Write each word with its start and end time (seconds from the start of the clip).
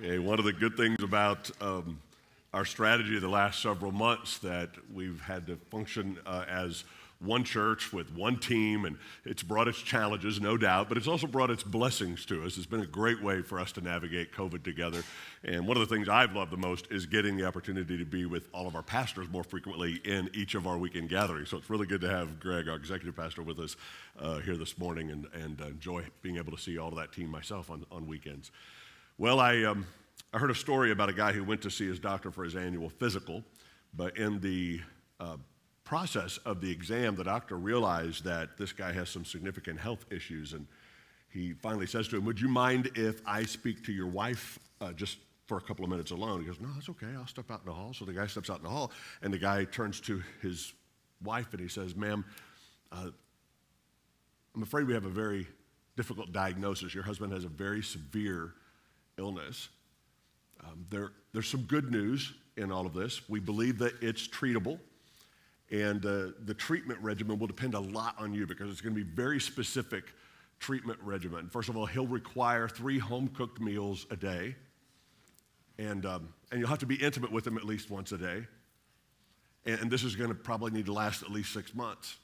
Hey, 0.00 0.18
one 0.18 0.40
of 0.40 0.44
the 0.44 0.52
good 0.52 0.76
things 0.76 1.00
about 1.04 1.52
um, 1.60 2.00
our 2.52 2.64
strategy 2.64 3.16
the 3.20 3.28
last 3.28 3.62
several 3.62 3.92
months 3.92 4.38
that 4.38 4.70
we've 4.92 5.20
had 5.20 5.46
to 5.46 5.56
function 5.70 6.18
uh, 6.26 6.44
as 6.48 6.82
one 7.20 7.44
church 7.44 7.92
with 7.92 8.12
one 8.12 8.36
team, 8.36 8.86
and 8.86 8.98
it's 9.24 9.44
brought 9.44 9.68
its 9.68 9.80
challenges, 9.80 10.40
no 10.40 10.56
doubt, 10.56 10.88
but 10.88 10.98
it's 10.98 11.06
also 11.06 11.28
brought 11.28 11.48
its 11.48 11.62
blessings 11.62 12.26
to 12.26 12.44
us. 12.44 12.56
It's 12.56 12.66
been 12.66 12.80
a 12.80 12.86
great 12.86 13.22
way 13.22 13.40
for 13.40 13.60
us 13.60 13.70
to 13.72 13.80
navigate 13.82 14.32
COVID 14.32 14.64
together. 14.64 15.04
And 15.44 15.64
one 15.64 15.76
of 15.76 15.88
the 15.88 15.94
things 15.94 16.08
I've 16.08 16.34
loved 16.34 16.50
the 16.50 16.56
most 16.56 16.88
is 16.90 17.06
getting 17.06 17.36
the 17.36 17.46
opportunity 17.46 17.96
to 17.96 18.04
be 18.04 18.26
with 18.26 18.48
all 18.52 18.66
of 18.66 18.74
our 18.74 18.82
pastors 18.82 19.28
more 19.30 19.44
frequently 19.44 20.00
in 20.04 20.28
each 20.34 20.56
of 20.56 20.66
our 20.66 20.76
weekend 20.76 21.08
gatherings. 21.08 21.50
So 21.50 21.58
it's 21.58 21.70
really 21.70 21.86
good 21.86 22.00
to 22.00 22.10
have 22.10 22.40
Greg, 22.40 22.68
our 22.68 22.76
executive 22.76 23.14
pastor, 23.14 23.42
with 23.42 23.60
us 23.60 23.76
uh, 24.18 24.40
here 24.40 24.56
this 24.56 24.76
morning 24.76 25.12
and, 25.12 25.28
and 25.34 25.60
enjoy 25.60 26.02
being 26.20 26.36
able 26.36 26.50
to 26.50 26.60
see 26.60 26.78
all 26.78 26.88
of 26.88 26.96
that 26.96 27.12
team 27.12 27.28
myself 27.28 27.70
on, 27.70 27.86
on 27.92 28.08
weekends. 28.08 28.50
Well, 29.16 29.38
I, 29.38 29.62
um, 29.62 29.86
I 30.32 30.38
heard 30.38 30.50
a 30.50 30.56
story 30.56 30.90
about 30.90 31.08
a 31.08 31.12
guy 31.12 31.32
who 31.32 31.44
went 31.44 31.62
to 31.62 31.70
see 31.70 31.86
his 31.86 32.00
doctor 32.00 32.32
for 32.32 32.42
his 32.42 32.56
annual 32.56 32.88
physical, 32.88 33.44
but 33.94 34.16
in 34.16 34.40
the 34.40 34.80
uh, 35.20 35.36
process 35.84 36.38
of 36.38 36.60
the 36.60 36.68
exam, 36.68 37.14
the 37.14 37.22
doctor 37.22 37.56
realized 37.56 38.24
that 38.24 38.58
this 38.58 38.72
guy 38.72 38.92
has 38.92 39.08
some 39.08 39.24
significant 39.24 39.78
health 39.78 40.04
issues. 40.10 40.52
And 40.52 40.66
he 41.28 41.52
finally 41.52 41.86
says 41.86 42.08
to 42.08 42.16
him, 42.16 42.24
Would 42.24 42.40
you 42.40 42.48
mind 42.48 42.90
if 42.96 43.22
I 43.24 43.44
speak 43.44 43.84
to 43.84 43.92
your 43.92 44.08
wife 44.08 44.58
uh, 44.80 44.92
just 44.92 45.18
for 45.46 45.58
a 45.58 45.60
couple 45.60 45.84
of 45.84 45.92
minutes 45.92 46.10
alone? 46.10 46.40
He 46.40 46.46
goes, 46.46 46.58
No, 46.60 46.70
that's 46.74 46.88
okay. 46.88 47.14
I'll 47.16 47.28
step 47.28 47.52
out 47.52 47.60
in 47.60 47.66
the 47.66 47.72
hall. 47.72 47.94
So 47.94 48.04
the 48.04 48.14
guy 48.14 48.26
steps 48.26 48.50
out 48.50 48.56
in 48.56 48.64
the 48.64 48.70
hall, 48.70 48.90
and 49.22 49.32
the 49.32 49.38
guy 49.38 49.62
turns 49.62 50.00
to 50.02 50.24
his 50.42 50.72
wife 51.22 51.52
and 51.52 51.60
he 51.60 51.68
says, 51.68 51.94
Ma'am, 51.94 52.24
uh, 52.90 53.10
I'm 54.56 54.62
afraid 54.64 54.88
we 54.88 54.94
have 54.94 55.04
a 55.04 55.08
very 55.08 55.46
difficult 55.96 56.32
diagnosis. 56.32 56.92
Your 56.92 57.04
husband 57.04 57.32
has 57.32 57.44
a 57.44 57.48
very 57.48 57.80
severe 57.80 58.54
illness. 59.18 59.68
Um, 60.62 60.86
there, 60.90 61.12
there's 61.32 61.48
some 61.48 61.62
good 61.62 61.90
news 61.90 62.32
in 62.56 62.70
all 62.70 62.86
of 62.86 62.94
this. 62.94 63.28
We 63.28 63.40
believe 63.40 63.78
that 63.78 64.02
it's 64.02 64.26
treatable, 64.26 64.78
and 65.70 66.04
uh, 66.04 66.26
the 66.44 66.54
treatment 66.54 67.00
regimen 67.00 67.38
will 67.38 67.46
depend 67.46 67.74
a 67.74 67.80
lot 67.80 68.14
on 68.18 68.32
you 68.32 68.46
because 68.46 68.70
it's 68.70 68.80
going 68.80 68.94
to 68.94 69.04
be 69.04 69.10
very 69.10 69.40
specific 69.40 70.04
treatment 70.60 70.98
regimen. 71.02 71.48
First 71.48 71.68
of 71.68 71.76
all, 71.76 71.86
he'll 71.86 72.06
require 72.06 72.68
three 72.68 72.98
home 72.98 73.28
cooked 73.28 73.60
meals 73.60 74.06
a 74.10 74.16
day, 74.16 74.54
and, 75.78 76.06
um, 76.06 76.28
and 76.50 76.60
you'll 76.60 76.68
have 76.68 76.78
to 76.78 76.86
be 76.86 76.96
intimate 76.96 77.32
with 77.32 77.46
him 77.46 77.56
at 77.56 77.64
least 77.64 77.90
once 77.90 78.12
a 78.12 78.18
day. 78.18 78.46
And, 79.66 79.80
and 79.80 79.90
this 79.90 80.04
is 80.04 80.16
going 80.16 80.30
to 80.30 80.34
probably 80.34 80.70
need 80.70 80.86
to 80.86 80.92
last 80.92 81.22
at 81.22 81.30
least 81.30 81.52
six 81.52 81.74
months. 81.74 82.16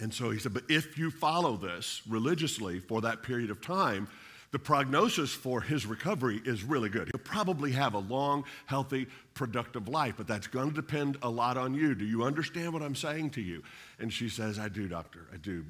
And 0.00 0.12
so 0.12 0.30
he 0.30 0.38
said, 0.38 0.52
but 0.52 0.64
if 0.68 0.98
you 0.98 1.10
follow 1.10 1.56
this 1.56 2.02
religiously 2.08 2.80
for 2.80 3.00
that 3.02 3.22
period 3.22 3.50
of 3.50 3.60
time, 3.60 4.08
the 4.54 4.58
prognosis 4.60 5.32
for 5.32 5.60
his 5.60 5.84
recovery 5.84 6.40
is 6.44 6.62
really 6.62 6.88
good. 6.88 7.10
He'll 7.12 7.24
probably 7.24 7.72
have 7.72 7.94
a 7.94 7.98
long, 7.98 8.44
healthy, 8.66 9.08
productive 9.34 9.88
life, 9.88 10.14
but 10.16 10.28
that's 10.28 10.46
going 10.46 10.68
to 10.68 10.74
depend 10.76 11.18
a 11.22 11.28
lot 11.28 11.56
on 11.56 11.74
you. 11.74 11.96
Do 11.96 12.04
you 12.04 12.22
understand 12.22 12.72
what 12.72 12.80
I'm 12.80 12.94
saying 12.94 13.30
to 13.30 13.40
you? 13.40 13.64
And 13.98 14.12
she 14.12 14.28
says, 14.28 14.60
I 14.60 14.68
do, 14.68 14.86
doctor, 14.86 15.26
I 15.32 15.38
do. 15.38 15.64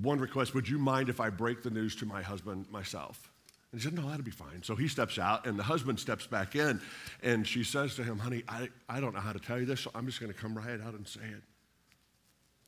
One 0.00 0.18
request, 0.18 0.52
would 0.52 0.68
you 0.68 0.78
mind 0.78 1.10
if 1.10 1.20
I 1.20 1.30
break 1.30 1.62
the 1.62 1.70
news 1.70 1.94
to 1.94 2.04
my 2.04 2.22
husband 2.22 2.68
myself? 2.72 3.30
And 3.70 3.80
he 3.80 3.84
said, 3.84 3.94
No, 3.94 4.08
that'll 4.08 4.24
be 4.24 4.32
fine. 4.32 4.64
So 4.64 4.74
he 4.74 4.88
steps 4.88 5.16
out, 5.16 5.46
and 5.46 5.56
the 5.56 5.62
husband 5.62 6.00
steps 6.00 6.26
back 6.26 6.56
in, 6.56 6.80
and 7.22 7.46
she 7.46 7.62
says 7.62 7.94
to 7.94 8.02
him, 8.02 8.18
Honey, 8.18 8.42
I, 8.48 8.68
I 8.88 8.98
don't 8.98 9.14
know 9.14 9.20
how 9.20 9.32
to 9.32 9.38
tell 9.38 9.60
you 9.60 9.64
this, 9.64 9.78
so 9.78 9.92
I'm 9.94 10.06
just 10.06 10.18
going 10.18 10.32
to 10.32 10.36
come 10.36 10.58
right 10.58 10.80
out 10.80 10.94
and 10.94 11.06
say 11.06 11.20
it. 11.20 11.44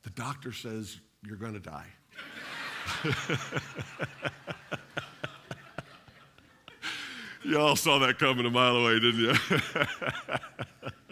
The 0.03 0.11
doctor 0.11 0.53
says, 0.53 0.97
You're 1.27 1.35
going 1.35 1.55
to 1.55 1.59
die. 1.59 1.87
Y'all 7.45 7.75
saw 7.75 7.99
that 7.99 8.17
coming 8.17 8.43
a 8.47 8.49
mile 8.49 8.75
away, 8.75 8.99
didn't 8.99 9.19
you? 9.19 9.35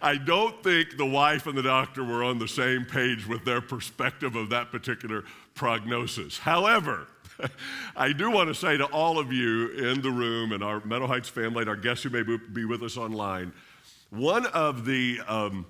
I 0.00 0.16
don't 0.16 0.62
think 0.62 0.96
the 0.96 1.06
wife 1.06 1.48
and 1.48 1.58
the 1.58 1.62
doctor 1.62 2.04
were 2.04 2.22
on 2.22 2.38
the 2.38 2.46
same 2.46 2.84
page 2.84 3.26
with 3.26 3.44
their 3.44 3.60
perspective 3.60 4.36
of 4.36 4.50
that 4.50 4.70
particular 4.70 5.24
prognosis. 5.54 6.38
However, 6.38 7.08
I 7.96 8.12
do 8.12 8.30
want 8.30 8.50
to 8.50 8.54
say 8.54 8.76
to 8.76 8.84
all 8.86 9.18
of 9.18 9.32
you 9.32 9.70
in 9.70 10.00
the 10.00 10.12
room 10.12 10.52
and 10.52 10.62
our 10.62 10.84
Meadow 10.84 11.08
Heights 11.08 11.28
family 11.28 11.62
and 11.62 11.68
our 11.68 11.76
guests 11.76 12.04
who 12.04 12.10
may 12.10 12.22
be 12.22 12.64
with 12.64 12.84
us 12.84 12.96
online, 12.96 13.52
one 14.10 14.46
of 14.46 14.84
the 14.84 15.20
um, 15.26 15.66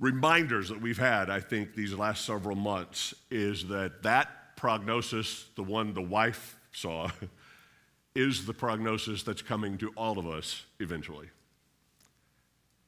reminders 0.00 0.70
that 0.70 0.80
we've 0.80 0.98
had, 0.98 1.30
I 1.30 1.38
think, 1.38 1.76
these 1.76 1.94
last 1.94 2.24
several 2.24 2.56
months 2.56 3.14
is 3.30 3.68
that 3.68 4.02
that 4.02 4.56
prognosis, 4.56 5.46
the 5.54 5.62
one 5.62 5.94
the 5.94 6.02
wife 6.02 6.56
saw, 6.72 7.08
is 8.14 8.46
the 8.46 8.54
prognosis 8.54 9.22
that's 9.22 9.42
coming 9.42 9.78
to 9.78 9.90
all 9.96 10.18
of 10.18 10.26
us 10.26 10.64
eventually. 10.80 11.28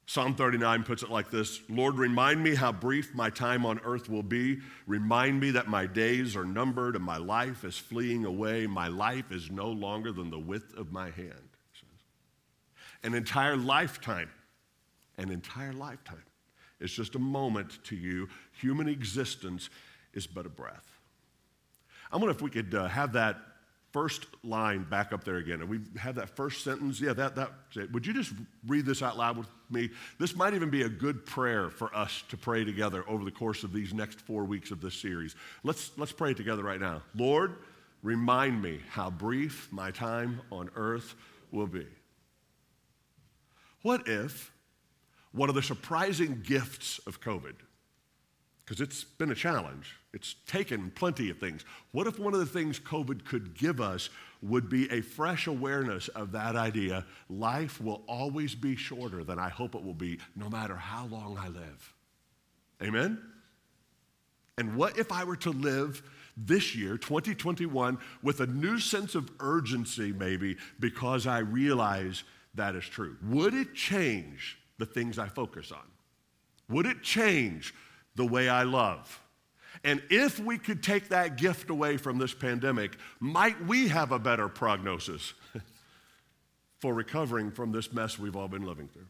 Psalm 0.07 0.35
39 0.35 0.83
puts 0.83 1.03
it 1.03 1.11
like 1.11 1.31
this 1.31 1.61
Lord, 1.69 1.97
remind 1.97 2.43
me 2.43 2.55
how 2.55 2.71
brief 2.71 3.15
my 3.15 3.31
time 3.31 3.65
on 3.65 3.81
earth 3.85 4.09
will 4.11 4.23
be. 4.23 4.59
Remind 4.87 5.41
me 5.41 5.51
that 5.53 5.67
my 5.67 5.87
days 5.87 6.37
are 6.37 6.45
numbered 6.45 6.95
and 6.95 7.05
my 7.05 7.17
life 7.17 7.65
is 7.65 7.79
fleeing 7.79 8.27
away. 8.27 8.67
My 8.67 8.89
life 8.89 9.33
is 9.33 9.51
no 9.51 9.69
longer 9.69 10.13
than 10.13 10.31
the 10.31 10.39
width 10.39 10.77
of 10.77 10.93
my 10.93 11.11
hand. 11.11 11.33
An 13.03 13.15
entire 13.15 13.57
lifetime, 13.57 14.31
an 15.19 15.31
entire 15.31 15.73
lifetime 15.73 16.25
is 16.81 16.93
just 16.93 17.15
a 17.15 17.19
moment 17.19 17.79
to 17.85 17.97
you. 17.97 18.29
Human 18.61 18.89
existence 18.89 19.71
is 20.13 20.27
but 20.27 20.47
a 20.47 20.51
breath. 20.51 20.91
I 22.13 22.17
wonder 22.17 22.31
if 22.31 22.43
we 22.43 22.51
could 22.51 22.75
uh, 22.75 22.89
have 22.89 23.13
that 23.15 23.37
first 23.95 24.27
line 24.43 24.83
back 24.91 25.13
up 25.13 25.23
there 25.23 25.37
again. 25.37 25.61
And 25.61 25.71
we 25.71 25.79
have 25.97 26.17
that 26.17 26.29
first 26.29 26.65
sentence. 26.65 27.01
Yeah, 27.01 27.13
that, 27.13 27.37
that, 27.37 27.53
would 27.93 28.05
you 28.05 28.13
just 28.13 28.33
read 28.67 28.85
this 28.85 29.03
out 29.03 29.17
loud 29.17 29.39
with 29.39 29.47
me? 29.71 29.89
This 30.19 30.35
might 30.35 30.53
even 30.53 30.69
be 30.69 30.83
a 30.83 30.89
good 30.89 31.25
prayer 31.25 31.71
for 31.71 31.95
us 31.97 32.25
to 32.29 32.37
pray 32.37 32.65
together 32.65 33.05
over 33.09 33.25
the 33.25 33.31
course 33.31 33.63
of 33.63 33.73
these 33.73 33.95
next 33.95 34.21
four 34.21 34.45
weeks 34.45 34.73
of 34.73 34.81
this 34.81 34.95
series. 34.95 35.37
Let's, 35.63 35.93
let's 35.97 36.11
pray 36.11 36.35
together 36.35 36.65
right 36.65 36.81
now. 36.81 37.03
Lord, 37.15 37.55
remind 38.03 38.61
me 38.61 38.81
how 38.91 39.11
brief 39.11 39.69
my 39.71 39.93
time 39.93 40.41
on 40.51 40.71
earth 40.75 41.15
will 41.53 41.69
be. 41.69 41.87
What 43.83 44.09
if 44.09 44.51
one 45.31 45.49
of 45.49 45.55
the 45.55 45.63
surprising 45.63 46.43
gifts 46.45 46.99
of 47.07 47.21
COVID 47.21 47.55
because 48.65 48.81
it's 48.81 49.05
been 49.05 49.31
a 49.31 49.35
challenge. 49.35 49.97
It's 50.15 50.37
taken 50.47 50.91
plenty 50.93 51.29
of 51.31 51.39
things. 51.39 51.65
What 51.93 52.07
if 52.07 52.19
one 52.19 52.33
of 52.35 52.41
the 52.41 52.47
things 52.47 52.79
COVID 52.79 53.25
could 53.25 53.55
give 53.55 53.81
us 53.81 54.11
would 54.43 54.69
be 54.69 54.91
a 54.91 55.01
fresh 55.01 55.47
awareness 55.47 56.09
of 56.09 56.33
that 56.33 56.57
idea 56.57 57.05
life 57.29 57.81
will 57.81 58.03
always 58.07 58.55
be 58.55 58.77
shorter 58.77 59.25
than 59.25 59.39
I 59.39 59.49
hope 59.49 59.75
it 59.75 59.85
will 59.85 59.95
be, 59.95 60.19
no 60.37 60.49
matter 60.49 60.77
how 60.77 61.07
long 61.07 61.37
I 61.39 61.49
live? 61.49 61.95
Amen? 62.83 63.19
And 64.57 64.77
what 64.77 64.99
if 64.99 65.11
I 65.11 65.25
were 65.25 65.37
to 65.37 65.51
live 65.51 66.03
this 66.37 66.75
year, 66.75 66.97
2021, 66.97 67.99
with 68.23 68.41
a 68.41 68.47
new 68.47 68.79
sense 68.79 69.15
of 69.15 69.31
urgency, 69.41 70.13
maybe, 70.13 70.57
because 70.79 71.27
I 71.27 71.39
realize 71.39 72.23
that 72.55 72.77
is 72.77 72.85
true? 72.85 73.17
Would 73.29 73.55
it 73.55 73.75
change 73.75 74.59
the 74.79 74.87
things 74.87 75.19
I 75.19 75.29
focus 75.29 75.73
on? 75.73 75.83
Would 76.69 76.87
it 76.87 77.03
change 77.03 77.75
the 78.15 78.27
way 78.27 78.49
I 78.49 78.63
love. 78.63 79.21
And 79.85 80.03
if 80.09 80.41
we 80.41 80.57
could 80.57 80.83
take 80.83 81.11
that 81.11 81.37
gift 81.37 81.69
away 81.69 81.99
from 81.99 82.19
this 82.19 82.33
pandemic, 82.33 82.97
might 83.21 83.63
we 83.67 83.89
have 83.89 84.13
a 84.13 84.19
better 84.19 84.49
prognosis 84.49 85.35
for 86.81 86.95
recovering 86.95 87.51
from 87.51 87.71
this 87.71 87.93
mess 87.93 88.19
we've 88.19 88.35
all 88.35 88.49
been 88.49 88.65
living 88.65 88.89
through? 88.89 89.07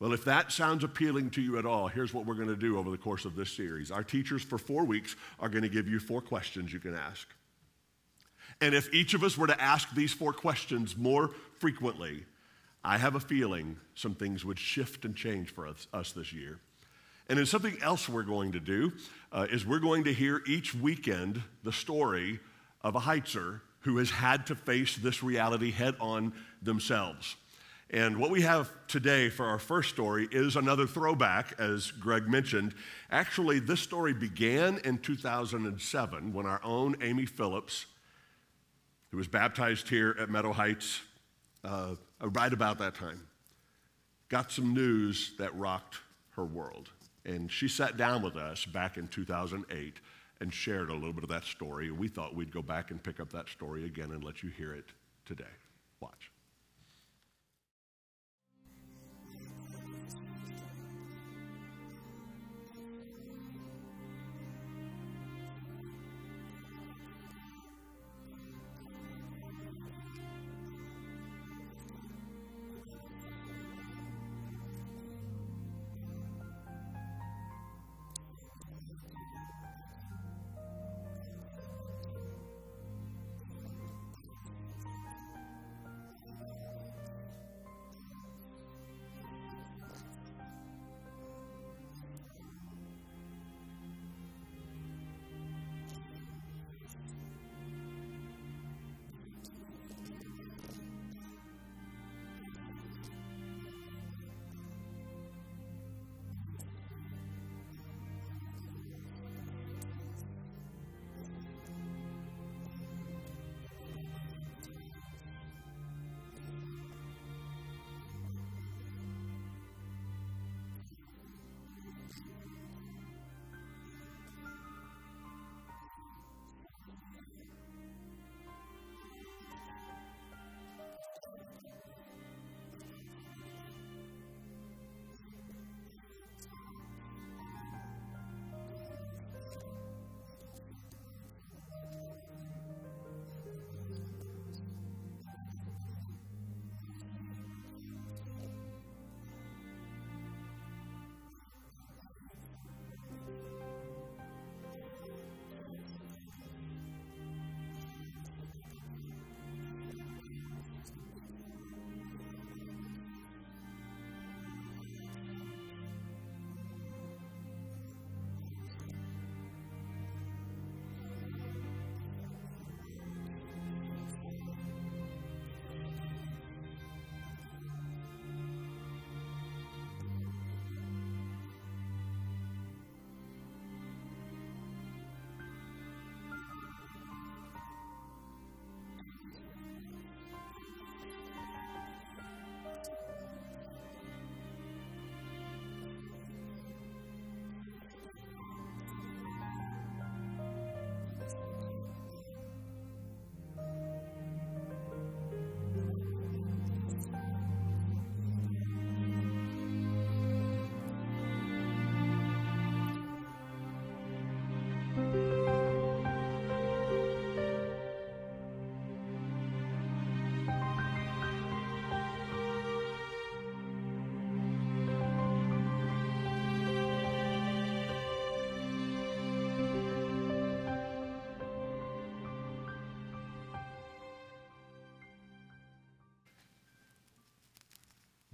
Well, 0.00 0.12
if 0.12 0.24
that 0.24 0.52
sounds 0.52 0.84
appealing 0.84 1.30
to 1.30 1.42
you 1.42 1.58
at 1.58 1.66
all, 1.66 1.88
here's 1.88 2.14
what 2.14 2.24
we're 2.24 2.34
going 2.34 2.48
to 2.48 2.56
do 2.56 2.78
over 2.78 2.90
the 2.90 2.96
course 2.96 3.24
of 3.24 3.34
this 3.34 3.50
series. 3.50 3.90
Our 3.90 4.04
teachers 4.04 4.42
for 4.42 4.56
four 4.56 4.84
weeks 4.84 5.16
are 5.40 5.48
going 5.48 5.64
to 5.64 5.68
give 5.68 5.88
you 5.88 5.98
four 5.98 6.22
questions 6.22 6.72
you 6.72 6.78
can 6.78 6.94
ask. 6.94 7.28
And 8.60 8.74
if 8.74 8.92
each 8.94 9.12
of 9.14 9.22
us 9.22 9.36
were 9.36 9.48
to 9.48 9.60
ask 9.60 9.92
these 9.94 10.12
four 10.12 10.32
questions 10.32 10.96
more 10.96 11.30
frequently, 11.58 12.24
I 12.84 12.96
have 12.96 13.16
a 13.16 13.20
feeling 13.20 13.76
some 13.94 14.14
things 14.14 14.44
would 14.44 14.58
shift 14.58 15.04
and 15.04 15.14
change 15.14 15.50
for 15.52 15.66
us, 15.66 15.88
us 15.92 16.12
this 16.12 16.32
year. 16.32 16.60
And 17.28 17.38
then 17.38 17.46
something 17.46 17.76
else 17.82 18.08
we're 18.08 18.22
going 18.22 18.52
to 18.52 18.60
do 18.60 18.92
uh, 19.32 19.46
is 19.50 19.66
we're 19.66 19.80
going 19.80 20.04
to 20.04 20.12
hear 20.12 20.42
each 20.46 20.74
weekend 20.74 21.42
the 21.62 21.72
story 21.72 22.40
of 22.82 22.94
a 22.94 23.00
Heightser 23.00 23.60
who 23.80 23.98
has 23.98 24.10
had 24.10 24.46
to 24.46 24.54
face 24.54 24.96
this 24.96 25.22
reality 25.22 25.70
head 25.70 25.94
on 26.00 26.32
themselves. 26.62 27.36
And 27.90 28.18
what 28.18 28.30
we 28.30 28.42
have 28.42 28.70
today 28.86 29.30
for 29.30 29.46
our 29.46 29.58
first 29.58 29.88
story 29.88 30.28
is 30.30 30.56
another 30.56 30.86
throwback, 30.86 31.54
as 31.58 31.90
Greg 31.90 32.28
mentioned. 32.28 32.74
Actually, 33.10 33.60
this 33.60 33.80
story 33.80 34.12
began 34.12 34.78
in 34.84 34.98
2007 34.98 36.32
when 36.34 36.44
our 36.44 36.60
own 36.62 36.96
Amy 37.00 37.24
Phillips, 37.24 37.86
who 39.10 39.16
was 39.16 39.26
baptized 39.26 39.88
here 39.88 40.14
at 40.18 40.28
Meadow 40.28 40.52
Heights 40.52 41.00
uh, 41.64 41.94
right 42.20 42.52
about 42.52 42.78
that 42.78 42.94
time, 42.94 43.26
got 44.28 44.52
some 44.52 44.74
news 44.74 45.32
that 45.38 45.54
rocked 45.56 45.96
her 46.32 46.44
world. 46.44 46.90
And 47.28 47.52
she 47.52 47.68
sat 47.68 47.98
down 47.98 48.22
with 48.22 48.36
us 48.36 48.64
back 48.64 48.96
in 48.96 49.06
2008 49.06 50.00
and 50.40 50.52
shared 50.52 50.88
a 50.88 50.94
little 50.94 51.12
bit 51.12 51.24
of 51.24 51.28
that 51.28 51.44
story. 51.44 51.90
We 51.90 52.08
thought 52.08 52.34
we'd 52.34 52.50
go 52.50 52.62
back 52.62 52.90
and 52.90 53.02
pick 53.02 53.20
up 53.20 53.30
that 53.32 53.50
story 53.50 53.84
again 53.84 54.12
and 54.12 54.24
let 54.24 54.42
you 54.42 54.48
hear 54.48 54.72
it 54.72 54.86
today. 55.26 55.44
Watch. 56.00 56.30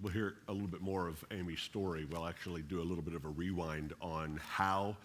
We'll 0.05 0.13
hear 0.13 0.35
a 0.49 0.53
little 0.53 0.69
bit 0.69 0.83
more 0.83 1.09
of 1.09 1.25
Amy's 1.31 1.61
story. 1.61 2.05
We'll 2.05 2.27
actually 2.27 2.61
do 2.61 2.83
a 2.83 2.85
little 2.85 3.03
bit 3.03 3.15
of 3.15 3.25
a 3.25 3.29
rewind 3.31 3.95
on 4.03 4.39
how 4.47 4.99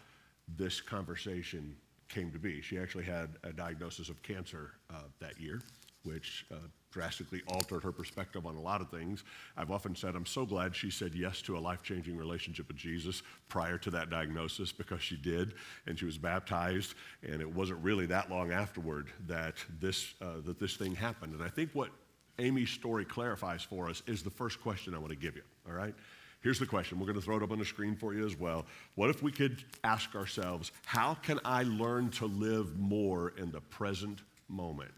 this 0.57 0.81
conversation 0.81 1.73
came 2.09 2.31
to 2.31 2.37
be. 2.37 2.61
She 2.61 2.77
actually 2.77 3.05
had 3.05 3.29
a 3.45 3.53
diagnosis 3.53 4.09
of 4.09 4.21
cancer 4.23 4.71
uh, 4.93 5.03
that 5.21 5.39
year, 5.39 5.61
which 6.03 6.45
uh, 6.51 6.55
drastically 6.91 7.41
altered 7.47 7.81
her 7.81 7.93
perspective 7.93 8.45
on 8.45 8.57
a 8.57 8.61
lot 8.61 8.81
of 8.81 8.89
things. 8.89 9.23
I've 9.55 9.71
often 9.71 9.95
said, 9.95 10.15
I'm 10.15 10.25
so 10.25 10.45
glad 10.45 10.75
she 10.75 10.91
said 10.91 11.15
yes 11.15 11.41
to 11.43 11.57
a 11.57 11.59
life 11.59 11.81
changing 11.81 12.17
relationship 12.17 12.67
with 12.67 12.75
Jesus 12.77 13.21
prior 13.47 13.77
to 13.77 13.91
that 13.91 14.09
diagnosis 14.09 14.73
because 14.73 15.01
she 15.01 15.15
did, 15.15 15.53
and 15.87 15.97
she 15.97 16.03
was 16.03 16.17
baptized, 16.17 16.95
and 17.23 17.39
it 17.39 17.49
wasn't 17.49 17.81
really 17.81 18.07
that 18.07 18.29
long 18.29 18.51
afterward 18.51 19.13
that 19.27 19.55
this, 19.79 20.13
uh, 20.21 20.41
that 20.45 20.59
this 20.59 20.75
thing 20.75 20.93
happened. 20.93 21.35
And 21.35 21.43
I 21.43 21.47
think 21.47 21.69
what 21.71 21.89
Amy's 22.39 22.69
story 22.69 23.05
clarifies 23.05 23.61
for 23.61 23.89
us 23.89 24.01
is 24.07 24.23
the 24.23 24.29
first 24.29 24.61
question 24.61 24.95
I 24.95 24.97
want 24.97 25.11
to 25.11 25.17
give 25.17 25.35
you, 25.35 25.43
all 25.67 25.73
right? 25.73 25.93
Here's 26.41 26.59
the 26.59 26.65
question. 26.65 26.99
We're 26.99 27.05
going 27.05 27.17
to 27.17 27.21
throw 27.21 27.37
it 27.37 27.43
up 27.43 27.51
on 27.51 27.59
the 27.59 27.65
screen 27.65 27.95
for 27.95 28.13
you 28.13 28.25
as 28.25 28.37
well. 28.37 28.65
What 28.95 29.09
if 29.09 29.21
we 29.21 29.31
could 29.31 29.63
ask 29.83 30.15
ourselves, 30.15 30.71
how 30.85 31.15
can 31.15 31.39
I 31.43 31.63
learn 31.63 32.09
to 32.11 32.25
live 32.25 32.79
more 32.79 33.33
in 33.37 33.51
the 33.51 33.59
present 33.61 34.21
moment? 34.47 34.91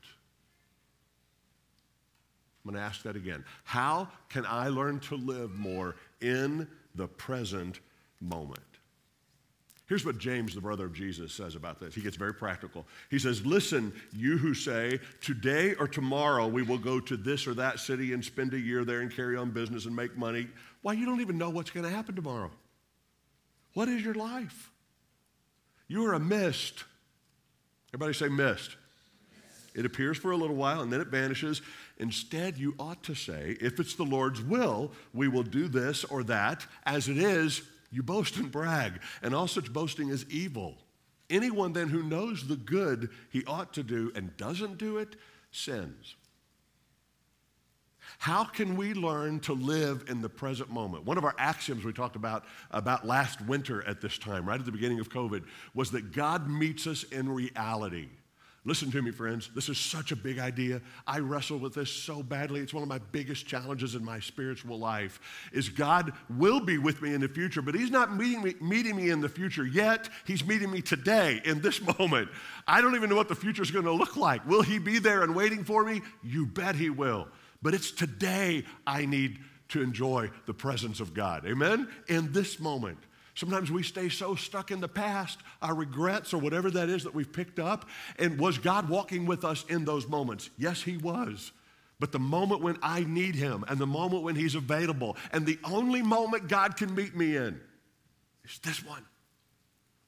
I'm 2.64 2.72
going 2.72 2.80
to 2.80 2.88
ask 2.88 3.02
that 3.04 3.16
again. 3.16 3.44
How 3.64 4.08
can 4.30 4.46
I 4.46 4.68
learn 4.68 5.00
to 5.02 5.16
live 5.16 5.56
more 5.56 5.96
in 6.22 6.68
the 6.94 7.08
present 7.08 7.80
moment? 8.20 8.60
Here's 9.92 10.06
what 10.06 10.20
James, 10.20 10.56
the 10.56 10.62
brother 10.62 10.86
of 10.86 10.94
Jesus, 10.94 11.34
says 11.34 11.56
about 11.56 11.82
this. 11.82 11.94
He 11.94 12.00
gets 12.00 12.16
very 12.16 12.34
practical. 12.34 12.88
He 13.10 13.20
says, 13.20 13.46
Listen, 13.46 13.92
you 14.14 14.38
who 14.38 14.54
say, 14.54 15.02
Today 15.20 15.76
or 15.76 15.86
tomorrow 15.86 16.48
we 16.48 16.64
will 16.64 16.78
go 16.78 17.02
to 17.02 17.18
this 17.18 17.46
or 17.46 17.54
that 17.56 17.78
city 17.78 18.14
and 18.14 18.24
spend 18.24 18.54
a 18.54 18.58
year 18.58 18.86
there 18.86 19.02
and 19.02 19.14
carry 19.14 19.36
on 19.36 19.52
business 19.52 19.86
and 19.86 19.94
make 19.94 20.16
money. 20.16 20.48
Why, 20.82 20.94
you 20.94 21.06
don't 21.06 21.20
even 21.20 21.38
know 21.38 21.50
what's 21.50 21.72
going 21.72 21.84
to 21.84 21.90
happen 21.90 22.16
tomorrow. 22.16 22.52
What 23.74 23.90
is 23.90 24.02
your 24.02 24.14
life? 24.14 24.72
You 25.90 26.06
are 26.06 26.14
a 26.14 26.22
mist. 26.22 26.86
Everybody 27.94 28.14
say 28.14 28.30
mist. 28.30 28.78
It 29.76 29.86
appears 29.86 30.18
for 30.18 30.32
a 30.32 30.38
little 30.38 30.56
while 30.56 30.84
and 30.84 30.94
then 30.94 31.02
it 31.02 31.08
vanishes. 31.08 31.62
Instead, 31.98 32.58
you 32.58 32.76
ought 32.80 33.04
to 33.04 33.14
say, 33.14 33.58
if 33.60 33.78
it's 33.78 33.96
the 33.96 34.04
Lord's 34.04 34.42
will, 34.42 34.94
we 35.14 35.28
will 35.28 35.44
do 35.44 35.68
this 35.68 36.06
or 36.06 36.24
that. 36.24 36.66
As 36.86 37.10
it 37.10 37.18
is, 37.18 37.64
you 37.92 38.04
boast 38.04 38.38
and 38.38 38.52
brag, 38.52 39.02
and 39.22 39.36
all 39.36 39.48
such 39.48 39.72
boasting 39.72 40.10
is 40.10 40.26
evil. 40.30 40.78
Anyone 41.30 41.74
then 41.74 41.90
who 41.90 42.04
knows 42.04 42.48
the 42.48 42.56
good 42.56 43.10
he 43.30 43.44
ought 43.46 43.74
to 43.74 43.84
do 43.84 44.12
and 44.16 44.36
doesn't 44.38 44.78
do 44.78 44.98
it 44.98 45.16
sins. 45.52 46.16
How 48.18 48.44
can 48.44 48.76
we 48.76 48.94
learn 48.94 49.40
to 49.42 49.54
live 49.54 50.06
in 50.08 50.22
the 50.22 50.30
present 50.30 50.70
moment? 50.70 51.06
One 51.06 51.18
of 51.18 51.24
our 51.24 51.36
axioms 51.38 51.84
we 51.84 51.94
talked 51.94 52.16
about 52.16 52.46
about 52.70 53.06
last 53.08 53.42
winter 53.42 53.88
at 53.88 54.02
this 54.02 54.18
time, 54.18 54.46
right 54.46 54.60
at 54.60 54.66
the 54.66 54.72
beginning 54.72 55.00
of 55.00 55.10
COVID, 55.10 55.44
was 55.74 55.92
that 55.92 56.12
God 56.12 56.50
meets 56.50 56.86
us 56.88 57.04
in 57.04 57.30
reality. 57.30 58.10
Listen 58.64 58.92
to 58.92 59.02
me, 59.02 59.10
friends. 59.10 59.50
This 59.56 59.70
is 59.70 59.80
such 59.80 60.12
a 60.12 60.16
big 60.16 60.38
idea. 60.38 60.82
I 61.08 61.18
wrestle 61.18 61.58
with 61.58 61.74
this 61.74 61.92
so 61.92 62.22
badly. 62.22 62.60
It's 62.60 62.76
one 62.76 62.84
of 62.84 62.90
my 62.90 63.00
biggest 63.12 63.48
challenges 63.48 63.96
in 63.96 64.06
my 64.06 64.20
spiritual 64.20 64.78
life. 64.78 65.20
Is 65.52 65.68
God 65.68 66.14
will 66.30 66.60
be 66.60 66.78
with 66.78 67.02
me 67.02 67.16
in 67.16 67.22
the 67.22 67.28
future, 67.28 67.64
but 67.64 67.74
He's 67.74 67.90
not 67.90 68.16
meeting 68.16 68.44
me, 68.44 68.54
meeting 68.62 68.96
me 68.96 69.10
in 69.10 69.20
the 69.20 69.30
future 69.30 69.66
yet. 69.66 70.10
He's 70.26 70.46
meeting 70.46 70.70
me 70.70 70.82
today, 70.82 71.42
in 71.44 71.62
this 71.62 71.82
moment. 72.00 72.30
I 72.68 72.82
don't 72.82 72.94
even 72.94 73.10
know 73.10 73.16
what 73.16 73.30
the 73.30 73.36
future 73.36 73.64
is 73.64 73.72
going 73.72 73.86
to 73.86 73.94
look 73.94 74.16
like. 74.16 74.48
Will 74.48 74.62
He 74.62 74.78
be 74.78 75.00
there 75.00 75.24
and 75.24 75.34
waiting 75.34 75.64
for 75.64 75.84
me? 75.84 76.04
You 76.22 76.46
bet 76.46 76.76
He 76.76 76.92
will. 76.92 77.30
But 77.64 77.74
it's 77.74 77.90
today 77.90 78.64
I 78.86 79.08
need 79.08 79.40
to 79.70 79.82
enjoy 79.82 80.30
the 80.46 80.54
presence 80.54 81.00
of 81.00 81.16
God. 81.16 81.48
Amen? 81.48 81.88
In 82.08 82.32
this 82.32 82.60
moment. 82.60 83.00
Sometimes 83.36 83.72
we 83.72 83.84
stay 83.84 84.10
so 84.10 84.36
stuck 84.36 84.72
in 84.72 84.82
the 84.82 84.88
past, 84.88 85.40
our 85.62 85.74
regrets 85.74 86.34
or 86.34 86.38
whatever 86.38 86.70
that 86.72 86.90
is 86.90 87.04
that 87.04 87.16
we've 87.16 87.32
picked 87.32 87.60
up. 87.60 87.88
And 88.20 88.38
was 88.38 88.58
God 88.58 88.90
walking 88.90 89.26
with 89.26 89.46
us 89.46 89.64
in 89.70 89.86
those 89.86 90.08
moments? 90.08 90.50
Yes, 90.58 90.82
He 90.82 90.98
was. 90.98 91.52
But 92.00 92.12
the 92.12 92.20
moment 92.20 92.62
when 92.62 92.78
I 92.82 93.04
need 93.04 93.36
Him 93.36 93.64
and 93.68 93.80
the 93.80 93.88
moment 93.88 94.24
when 94.24 94.36
He's 94.36 94.56
available 94.56 95.18
and 95.32 95.46
the 95.46 95.60
only 95.64 96.02
moment 96.02 96.48
God 96.48 96.76
can 96.76 96.94
meet 96.94 97.16
me 97.16 97.38
in 97.38 97.60
is 98.44 98.60
this 98.60 98.84
one. 98.84 99.06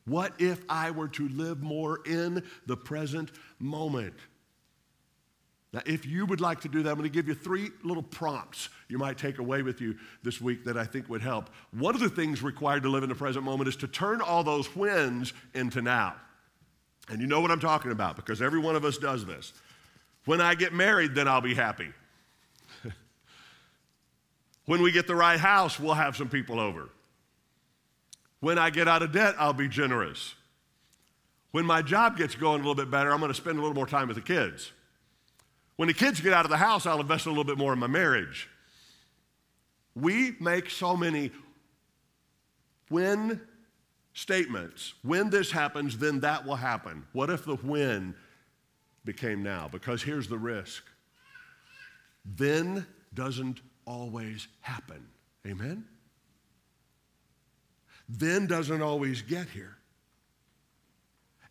What 0.05 0.33
if 0.39 0.61
I 0.67 0.91
were 0.91 1.07
to 1.09 1.29
live 1.29 1.61
more 1.61 2.01
in 2.05 2.43
the 2.65 2.75
present 2.75 3.31
moment? 3.59 4.15
Now, 5.73 5.81
if 5.87 6.05
you 6.05 6.27
would 6.27 6.39
like 6.39 6.61
to 6.61 6.69
do 6.69 6.83
that, 6.83 6.89
I'm 6.89 6.97
going 6.97 7.09
to 7.09 7.13
give 7.13 7.27
you 7.27 7.33
three 7.33 7.71
little 7.83 8.03
prompts 8.03 8.69
you 8.89 8.99
might 8.99 9.17
take 9.17 9.39
away 9.39 9.63
with 9.63 9.81
you 9.81 9.95
this 10.21 10.39
week 10.39 10.65
that 10.65 10.77
I 10.77 10.85
think 10.85 11.09
would 11.09 11.21
help. 11.21 11.49
One 11.71 11.95
of 11.95 12.01
the 12.01 12.09
things 12.09 12.43
required 12.43 12.83
to 12.83 12.89
live 12.89 13.01
in 13.01 13.09
the 13.09 13.15
present 13.15 13.43
moment 13.43 13.67
is 13.67 13.75
to 13.77 13.87
turn 13.87 14.21
all 14.21 14.43
those 14.43 14.67
whens 14.67 15.33
into 15.55 15.81
now. 15.81 16.15
And 17.09 17.19
you 17.19 17.27
know 17.27 17.41
what 17.41 17.49
I'm 17.49 17.59
talking 17.59 17.91
about 17.91 18.15
because 18.15 18.39
every 18.39 18.59
one 18.59 18.75
of 18.75 18.85
us 18.85 18.99
does 18.99 19.25
this. 19.25 19.51
When 20.25 20.39
I 20.39 20.53
get 20.53 20.73
married, 20.73 21.15
then 21.15 21.27
I'll 21.27 21.41
be 21.41 21.55
happy. 21.55 21.91
when 24.65 24.83
we 24.83 24.91
get 24.91 25.07
the 25.07 25.15
right 25.15 25.39
house, 25.39 25.79
we'll 25.79 25.95
have 25.95 26.15
some 26.15 26.29
people 26.29 26.59
over. 26.59 26.89
When 28.41 28.59
I 28.59 28.69
get 28.69 28.87
out 28.87 29.01
of 29.01 29.11
debt, 29.11 29.35
I'll 29.39 29.53
be 29.53 29.67
generous. 29.67 30.35
When 31.51 31.65
my 31.65 31.81
job 31.81 32.15
gets 32.15 32.35
going 32.35 32.61
a 32.61 32.63
little 32.63 32.75
bit 32.75 32.91
better, 32.91 33.11
I'm 33.11 33.19
going 33.19 33.31
to 33.31 33.35
spend 33.35 33.57
a 33.57 33.61
little 33.61 33.75
more 33.75 33.87
time 33.87 34.07
with 34.07 34.15
the 34.15 34.21
kids. 34.21 34.71
When 35.75 35.87
the 35.87 35.93
kids 35.93 36.21
get 36.21 36.33
out 36.33 36.45
of 36.45 36.51
the 36.51 36.57
house, 36.57 36.85
I'll 36.85 37.01
invest 37.01 37.25
a 37.25 37.29
little 37.29 37.43
bit 37.43 37.57
more 37.57 37.73
in 37.73 37.79
my 37.79 37.87
marriage. 37.87 38.49
We 39.95 40.35
make 40.39 40.69
so 40.69 40.95
many 40.95 41.31
when 42.89 43.41
statements. 44.13 44.93
When 45.01 45.29
this 45.29 45.51
happens, 45.51 45.97
then 45.97 46.19
that 46.21 46.45
will 46.45 46.55
happen. 46.55 47.05
What 47.13 47.29
if 47.29 47.45
the 47.45 47.55
when 47.55 48.15
became 49.05 49.43
now? 49.43 49.67
Because 49.71 50.01
here's 50.01 50.27
the 50.27 50.37
risk 50.37 50.83
then 52.25 52.87
doesn't 53.13 53.59
always 53.85 54.47
happen. 54.61 55.05
Amen? 55.45 55.83
Then 58.07 58.47
doesn't 58.47 58.81
always 58.81 59.21
get 59.21 59.49
here. 59.49 59.75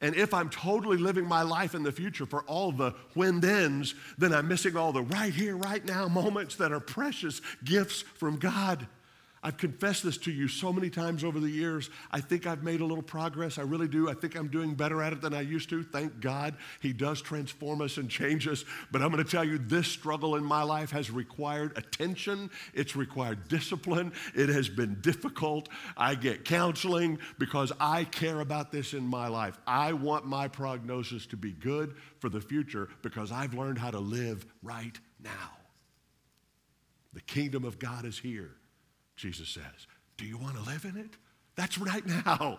And 0.03 0.17
if 0.17 0.35
I'm 0.35 0.51
totally 0.51 0.97
living 0.99 1.25
my 1.25 1.43
life 1.43 1.75
in 1.75 1.85
the 1.85 1.93
future 1.93 2.27
for 2.27 2.43
all 2.43 2.73
the 2.73 2.93
when 3.15 3.41
thens, 3.41 3.95
then 4.19 4.35
I'm 4.35 4.49
missing 4.49 4.77
all 4.77 4.93
the 4.93 5.03
right 5.03 5.33
here, 5.33 5.57
right 5.57 5.85
now 5.85 6.09
moments 6.09 6.57
that 6.57 6.73
are 6.73 6.81
precious 6.81 7.41
gifts 7.65 8.03
from 8.03 8.37
God. 8.37 8.87
I've 9.45 9.57
confessed 9.57 10.05
this 10.05 10.19
to 10.19 10.31
you 10.31 10.47
so 10.47 10.73
many 10.73 10.89
times 10.89 11.25
over 11.25 11.41
the 11.41 11.51
years. 11.51 11.91
I 12.13 12.21
think 12.21 12.47
I've 12.47 12.63
made 12.63 12.81
a 12.81 12.85
little 12.85 13.03
progress. 13.03 13.59
I 13.59 13.63
really 13.63 13.89
do. 13.89 14.09
I 14.09 14.15
think 14.15 14.37
I'm 14.37 14.47
doing 14.47 14.75
better 14.75 15.03
at 15.03 15.13
it 15.13 15.21
than 15.21 15.35
I 15.35 15.41
used 15.41 15.69
to. 15.71 15.83
Thank 15.83 16.21
God 16.21 16.55
He 16.81 16.93
does 16.93 17.21
transform 17.21 17.81
us 17.81 17.97
and 17.97 18.09
change 18.09 18.47
us. 18.47 18.65
But 18.93 19.03
I'm 19.03 19.11
going 19.11 19.25
to 19.25 19.29
tell 19.29 19.45
you 19.45 19.59
this 19.59 19.89
struggle 19.89 20.37
in 20.37 20.45
my 20.45 20.63
life 20.63 20.93
has 20.93 21.11
required 21.11 21.77
attention, 21.77 22.51
it's 22.73 22.95
required 22.95 23.49
discipline. 23.49 24.13
It 24.35 24.49
has 24.49 24.69
been 24.69 25.01
difficult. 25.01 25.69
I 25.97 26.15
get 26.15 26.45
counseling 26.45 27.19
because 27.39 27.73
I 27.81 28.05
care 28.05 28.41
about 28.41 28.71
this 28.71 28.95
in 28.95 29.05
my 29.05 29.27
life. 29.27 29.59
I 29.67 29.93
want 29.93 30.25
my 30.25 30.47
prognosis 30.47 31.27
to 31.27 31.37
be 31.37 31.51
good 31.51 31.97
for 32.21 32.29
the 32.29 32.41
future 32.41 32.89
because 33.03 33.33
I've 33.33 33.55
learned 33.55 33.79
how 33.79 33.91
to 33.91 33.99
live 33.99 34.47
right 34.63 34.97
now. 35.21 35.51
The 37.13 37.21
kingdom 37.23 37.65
of 37.65 37.81
God 37.81 38.05
is 38.05 38.19
here. 38.19 38.53
Jesus 39.23 39.49
says. 39.49 39.87
Do 40.17 40.27
you 40.27 40.37
want 40.37 40.57
to 40.57 40.63
live 40.63 40.85
in 40.85 40.97
it? 40.97 41.11
That's 41.55 41.79
right 41.79 42.05
now. 42.05 42.59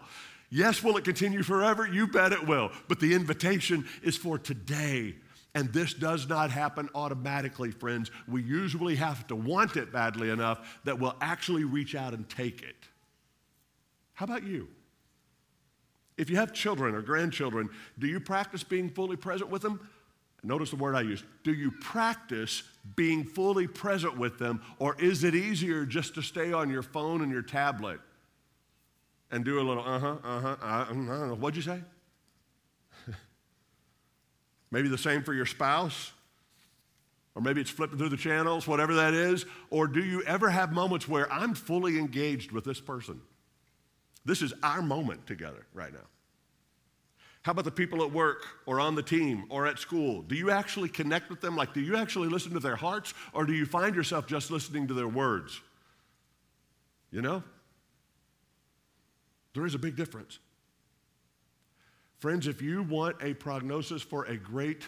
Yes, 0.50 0.82
will 0.82 0.96
it 0.96 1.03
continue 1.03 1.43
forever? 1.43 1.86
You 1.86 2.08
bet 2.08 2.32
it 2.32 2.48
will. 2.48 2.72
But 2.88 3.01
the 3.01 3.13
invitation 3.13 3.86
is 4.01 4.15
for 4.15 4.39
today. 4.39 5.15
And 5.55 5.74
this 5.74 5.93
does 5.93 6.29
not 6.29 6.51
happen 6.51 6.89
automatically, 6.96 7.72
friends. 7.72 8.12
We 8.29 8.43
usually 8.43 8.96
have 8.96 9.27
to 9.27 9.36
want 9.36 9.75
it 9.75 9.91
badly 9.91 10.29
enough 10.29 10.79
that 10.86 10.98
we'll 10.98 11.17
actually 11.20 11.65
reach 11.65 11.96
out 11.96 12.13
and 12.13 12.29
take 12.29 12.62
it. 12.62 12.77
How 14.13 14.24
about 14.24 14.43
you? 14.43 14.70
If 16.17 16.29
you 16.29 16.38
have 16.38 16.53
children 16.53 16.96
or 16.96 17.01
grandchildren, 17.01 17.70
do 18.00 18.08
you 18.08 18.22
practice 18.22 18.63
being 18.63 18.89
fully 18.89 19.17
present 19.17 19.50
with 19.50 19.63
them? 19.63 19.86
Notice 20.43 20.71
the 20.71 20.75
word 20.75 20.95
I 20.95 21.01
used. 21.01 21.23
Do 21.43 21.53
you 21.53 21.71
practice 21.71 22.63
being 22.95 23.23
fully 23.23 23.65
present 23.65 24.17
with 24.17 24.38
them, 24.39 24.62
or 24.77 24.95
is 25.00 25.23
it 25.23 25.35
easier 25.35 25.85
just 25.85 26.15
to 26.15 26.21
stay 26.21 26.51
on 26.51 26.69
your 26.69 26.83
phone 26.83 27.21
and 27.21 27.31
your 27.31 27.41
tablet 27.41 28.01
and 29.31 29.45
do 29.45 29.59
a 29.59 29.63
little 29.63 29.83
uh 29.83 30.00
huh, 30.00 30.15
uh 30.23 30.39
huh, 30.41 30.55
uh, 30.62 31.12
uh, 31.12 31.35
what'd 31.35 31.55
you 31.55 31.62
say? 31.62 31.81
maybe 34.71 34.89
the 34.89 34.97
same 34.97 35.23
for 35.23 35.33
your 35.33 35.45
spouse, 35.45 36.12
or 37.35 37.41
maybe 37.41 37.62
it's 37.62 37.69
flipping 37.69 37.97
through 37.97 38.09
the 38.09 38.17
channels, 38.17 38.67
whatever 38.67 38.95
that 38.95 39.13
is. 39.13 39.45
Or 39.69 39.88
do 39.88 40.03
you 40.03 40.23
ever 40.23 40.50
have 40.50 40.73
moments 40.73 41.07
where 41.07 41.31
I'm 41.31 41.55
fully 41.55 41.97
engaged 41.97 42.51
with 42.51 42.65
this 42.65 42.81
person? 42.81 43.21
This 44.25 44.41
is 44.41 44.53
our 44.62 44.81
moment 44.81 45.25
together 45.25 45.65
right 45.73 45.93
now. 45.93 46.07
How 47.43 47.51
about 47.51 47.65
the 47.65 47.71
people 47.71 48.03
at 48.03 48.12
work 48.12 48.45
or 48.65 48.79
on 48.79 48.95
the 48.95 49.03
team 49.03 49.45
or 49.50 49.67
at 49.67 49.77
school? 49.77 50.21
Do 50.21 50.33
you 50.33 50.50
actually 50.50 50.88
connect 50.88 51.29
with 51.29 51.41
them? 51.41 51.57
Like, 51.57 51.73
do 51.73 51.81
you 51.81 51.97
actually 51.97 52.29
listen 52.29 52.53
to 52.53 52.59
their 52.59 52.77
hearts 52.77 53.13
or 53.33 53.45
do 53.45 53.53
you 53.53 53.65
find 53.65 53.95
yourself 53.95 54.27
just 54.27 54.50
listening 54.50 54.88
to 54.88 54.93
their 54.93 55.09
words? 55.09 55.59
You 57.12 57.21
know? 57.21 57.43
There 59.53 59.65
is 59.65 59.75
a 59.75 59.79
big 59.79 59.97
difference. 59.97 60.39
Friends, 62.19 62.47
if 62.47 62.62
you 62.62 62.81
want 62.81 63.17
a 63.21 63.33
prognosis 63.33 64.01
for 64.01 64.23
a 64.23 64.38
great 64.38 64.83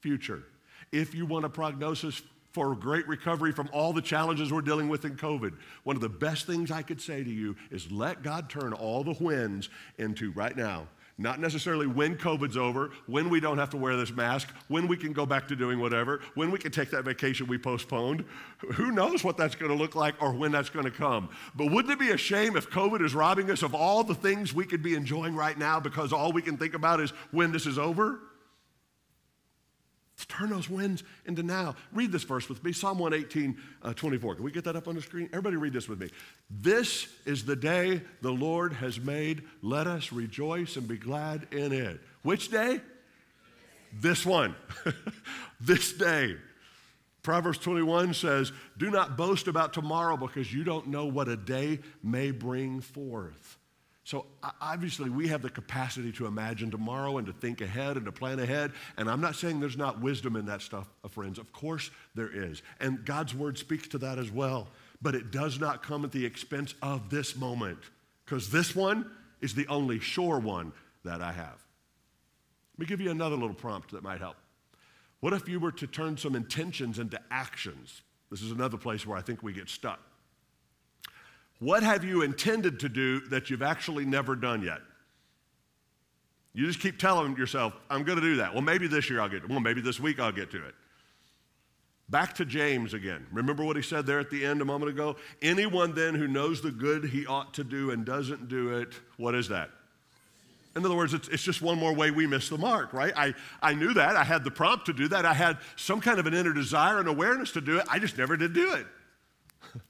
future, 0.00 0.42
if 0.90 1.14
you 1.14 1.24
want 1.26 1.44
a 1.44 1.48
prognosis 1.48 2.20
for 2.50 2.74
great 2.74 3.06
recovery 3.06 3.52
from 3.52 3.70
all 3.72 3.92
the 3.92 4.02
challenges 4.02 4.52
we're 4.52 4.60
dealing 4.62 4.88
with 4.88 5.04
in 5.04 5.14
COVID, 5.14 5.52
one 5.84 5.94
of 5.94 6.02
the 6.02 6.08
best 6.08 6.48
things 6.48 6.72
I 6.72 6.82
could 6.82 7.00
say 7.00 7.22
to 7.22 7.30
you 7.30 7.54
is 7.70 7.92
let 7.92 8.24
God 8.24 8.50
turn 8.50 8.72
all 8.72 9.04
the 9.04 9.14
whens 9.14 9.68
into 9.96 10.32
right 10.32 10.56
now 10.56 10.88
not 11.20 11.38
necessarily 11.38 11.86
when 11.86 12.16
COVID's 12.16 12.56
over, 12.56 12.90
when 13.06 13.28
we 13.28 13.40
don't 13.40 13.58
have 13.58 13.68
to 13.70 13.76
wear 13.76 13.94
this 13.94 14.10
mask, 14.10 14.48
when 14.68 14.88
we 14.88 14.96
can 14.96 15.12
go 15.12 15.26
back 15.26 15.46
to 15.48 15.54
doing 15.54 15.78
whatever, 15.78 16.20
when 16.34 16.50
we 16.50 16.58
can 16.58 16.72
take 16.72 16.90
that 16.90 17.04
vacation 17.04 17.46
we 17.46 17.58
postponed. 17.58 18.24
Who 18.74 18.90
knows 18.90 19.22
what 19.22 19.36
that's 19.36 19.54
going 19.54 19.70
to 19.70 19.76
look 19.76 19.94
like 19.94 20.14
or 20.22 20.32
when 20.32 20.50
that's 20.50 20.70
going 20.70 20.86
to 20.86 20.90
come. 20.90 21.28
But 21.54 21.70
wouldn't 21.70 21.92
it 21.92 21.98
be 21.98 22.10
a 22.10 22.16
shame 22.16 22.56
if 22.56 22.70
COVID 22.70 23.04
is 23.04 23.14
robbing 23.14 23.50
us 23.50 23.62
of 23.62 23.74
all 23.74 24.02
the 24.02 24.14
things 24.14 24.54
we 24.54 24.64
could 24.64 24.82
be 24.82 24.94
enjoying 24.94 25.36
right 25.36 25.58
now 25.58 25.78
because 25.78 26.10
all 26.10 26.32
we 26.32 26.40
can 26.40 26.56
think 26.56 26.72
about 26.72 27.00
is 27.00 27.10
when 27.32 27.52
this 27.52 27.66
is 27.66 27.78
over? 27.78 28.20
Let's 30.20 30.38
turn 30.38 30.50
those 30.50 30.68
wins 30.68 31.02
into 31.24 31.42
now. 31.42 31.76
Read 31.94 32.12
this 32.12 32.24
verse 32.24 32.46
with 32.46 32.62
me 32.62 32.72
Psalm 32.72 32.98
118, 32.98 33.56
uh, 33.82 33.94
24. 33.94 34.34
Can 34.34 34.44
we 34.44 34.50
get 34.50 34.64
that 34.64 34.76
up 34.76 34.86
on 34.86 34.94
the 34.94 35.00
screen? 35.00 35.30
Everybody 35.32 35.56
read 35.56 35.72
this 35.72 35.88
with 35.88 35.98
me. 35.98 36.10
This 36.50 37.08
is 37.24 37.46
the 37.46 37.56
day 37.56 38.02
the 38.20 38.30
Lord 38.30 38.74
has 38.74 39.00
made. 39.00 39.44
Let 39.62 39.86
us 39.86 40.12
rejoice 40.12 40.76
and 40.76 40.86
be 40.86 40.98
glad 40.98 41.46
in 41.52 41.72
it. 41.72 42.02
Which 42.22 42.50
day? 42.50 42.82
This 43.98 44.26
one. 44.26 44.54
this 45.60 45.94
day. 45.94 46.36
Proverbs 47.22 47.56
21 47.56 48.12
says, 48.12 48.52
Do 48.76 48.90
not 48.90 49.16
boast 49.16 49.48
about 49.48 49.72
tomorrow 49.72 50.18
because 50.18 50.52
you 50.52 50.64
don't 50.64 50.88
know 50.88 51.06
what 51.06 51.28
a 51.28 51.36
day 51.36 51.78
may 52.02 52.30
bring 52.30 52.82
forth. 52.82 53.56
So 54.02 54.26
obviously, 54.60 55.10
we 55.10 55.28
have 55.28 55.42
the 55.42 55.50
capacity 55.50 56.10
to 56.12 56.26
imagine 56.26 56.70
tomorrow 56.70 57.18
and 57.18 57.26
to 57.26 57.32
think 57.34 57.60
ahead 57.60 57.96
and 57.96 58.06
to 58.06 58.12
plan 58.12 58.40
ahead. 58.40 58.72
And 58.96 59.10
I'm 59.10 59.20
not 59.20 59.36
saying 59.36 59.60
there's 59.60 59.76
not 59.76 60.00
wisdom 60.00 60.36
in 60.36 60.46
that 60.46 60.62
stuff, 60.62 60.88
uh, 61.04 61.08
friends. 61.08 61.38
Of 61.38 61.52
course, 61.52 61.90
there 62.14 62.30
is. 62.32 62.62
And 62.80 63.04
God's 63.04 63.34
word 63.34 63.58
speaks 63.58 63.86
to 63.88 63.98
that 63.98 64.18
as 64.18 64.30
well. 64.30 64.68
But 65.02 65.14
it 65.14 65.30
does 65.30 65.60
not 65.60 65.82
come 65.82 66.04
at 66.04 66.12
the 66.12 66.24
expense 66.24 66.74
of 66.82 67.10
this 67.10 67.36
moment, 67.36 67.78
because 68.24 68.50
this 68.50 68.74
one 68.74 69.10
is 69.40 69.54
the 69.54 69.66
only 69.68 70.00
sure 70.00 70.38
one 70.38 70.72
that 71.04 71.20
I 71.20 71.32
have. 71.32 71.58
Let 72.74 72.78
me 72.78 72.86
give 72.86 73.00
you 73.00 73.10
another 73.10 73.36
little 73.36 73.54
prompt 73.54 73.92
that 73.92 74.02
might 74.02 74.20
help. 74.20 74.36
What 75.20 75.34
if 75.34 75.48
you 75.48 75.60
were 75.60 75.72
to 75.72 75.86
turn 75.86 76.16
some 76.16 76.34
intentions 76.34 76.98
into 76.98 77.20
actions? 77.30 78.02
This 78.30 78.42
is 78.42 78.50
another 78.50 78.78
place 78.78 79.06
where 79.06 79.18
I 79.18 79.22
think 79.22 79.42
we 79.42 79.52
get 79.52 79.68
stuck. 79.68 80.00
What 81.60 81.82
have 81.82 82.04
you 82.04 82.22
intended 82.22 82.80
to 82.80 82.88
do 82.88 83.20
that 83.28 83.50
you've 83.50 83.62
actually 83.62 84.04
never 84.04 84.34
done 84.34 84.62
yet? 84.62 84.80
You 86.52 86.66
just 86.66 86.80
keep 86.80 86.98
telling 86.98 87.36
yourself, 87.36 87.74
I'm 87.88 88.02
going 88.02 88.18
to 88.18 88.24
do 88.24 88.36
that. 88.36 88.52
Well, 88.52 88.62
maybe 88.62 88.88
this 88.88 89.08
year 89.08 89.20
I'll 89.20 89.28
get 89.28 89.40
to 89.40 89.44
it. 89.44 89.50
Well, 89.50 89.60
maybe 89.60 89.80
this 89.80 90.00
week 90.00 90.18
I'll 90.18 90.32
get 90.32 90.50
to 90.50 90.66
it. 90.66 90.74
Back 92.08 92.34
to 92.36 92.44
James 92.44 92.92
again. 92.92 93.24
Remember 93.30 93.64
what 93.64 93.76
he 93.76 93.82
said 93.82 94.04
there 94.04 94.18
at 94.18 94.30
the 94.30 94.44
end 94.44 94.60
a 94.60 94.64
moment 94.64 94.90
ago? 94.90 95.14
Anyone 95.42 95.94
then 95.94 96.14
who 96.14 96.26
knows 96.26 96.60
the 96.60 96.72
good 96.72 97.04
he 97.04 97.24
ought 97.24 97.54
to 97.54 97.62
do 97.62 97.92
and 97.92 98.04
doesn't 98.04 98.48
do 98.48 98.78
it, 98.78 98.94
what 99.16 99.36
is 99.36 99.48
that? 99.48 99.70
In 100.74 100.84
other 100.84 100.96
words, 100.96 101.14
it's, 101.14 101.28
it's 101.28 101.42
just 101.42 101.62
one 101.62 101.78
more 101.78 101.94
way 101.94 102.10
we 102.10 102.26
miss 102.26 102.48
the 102.48 102.58
mark, 102.58 102.92
right? 102.92 103.12
I, 103.16 103.34
I 103.62 103.74
knew 103.74 103.92
that. 103.94 104.16
I 104.16 104.24
had 104.24 104.42
the 104.44 104.50
prompt 104.50 104.86
to 104.86 104.92
do 104.92 105.08
that. 105.08 105.24
I 105.24 105.34
had 105.34 105.58
some 105.76 106.00
kind 106.00 106.18
of 106.18 106.26
an 106.26 106.34
inner 106.34 106.52
desire 106.52 106.98
and 106.98 107.08
awareness 107.08 107.52
to 107.52 107.60
do 107.60 107.78
it. 107.78 107.86
I 107.88 107.98
just 107.98 108.18
never 108.18 108.36
did 108.36 108.54
do 108.54 108.74
it. 108.74 108.86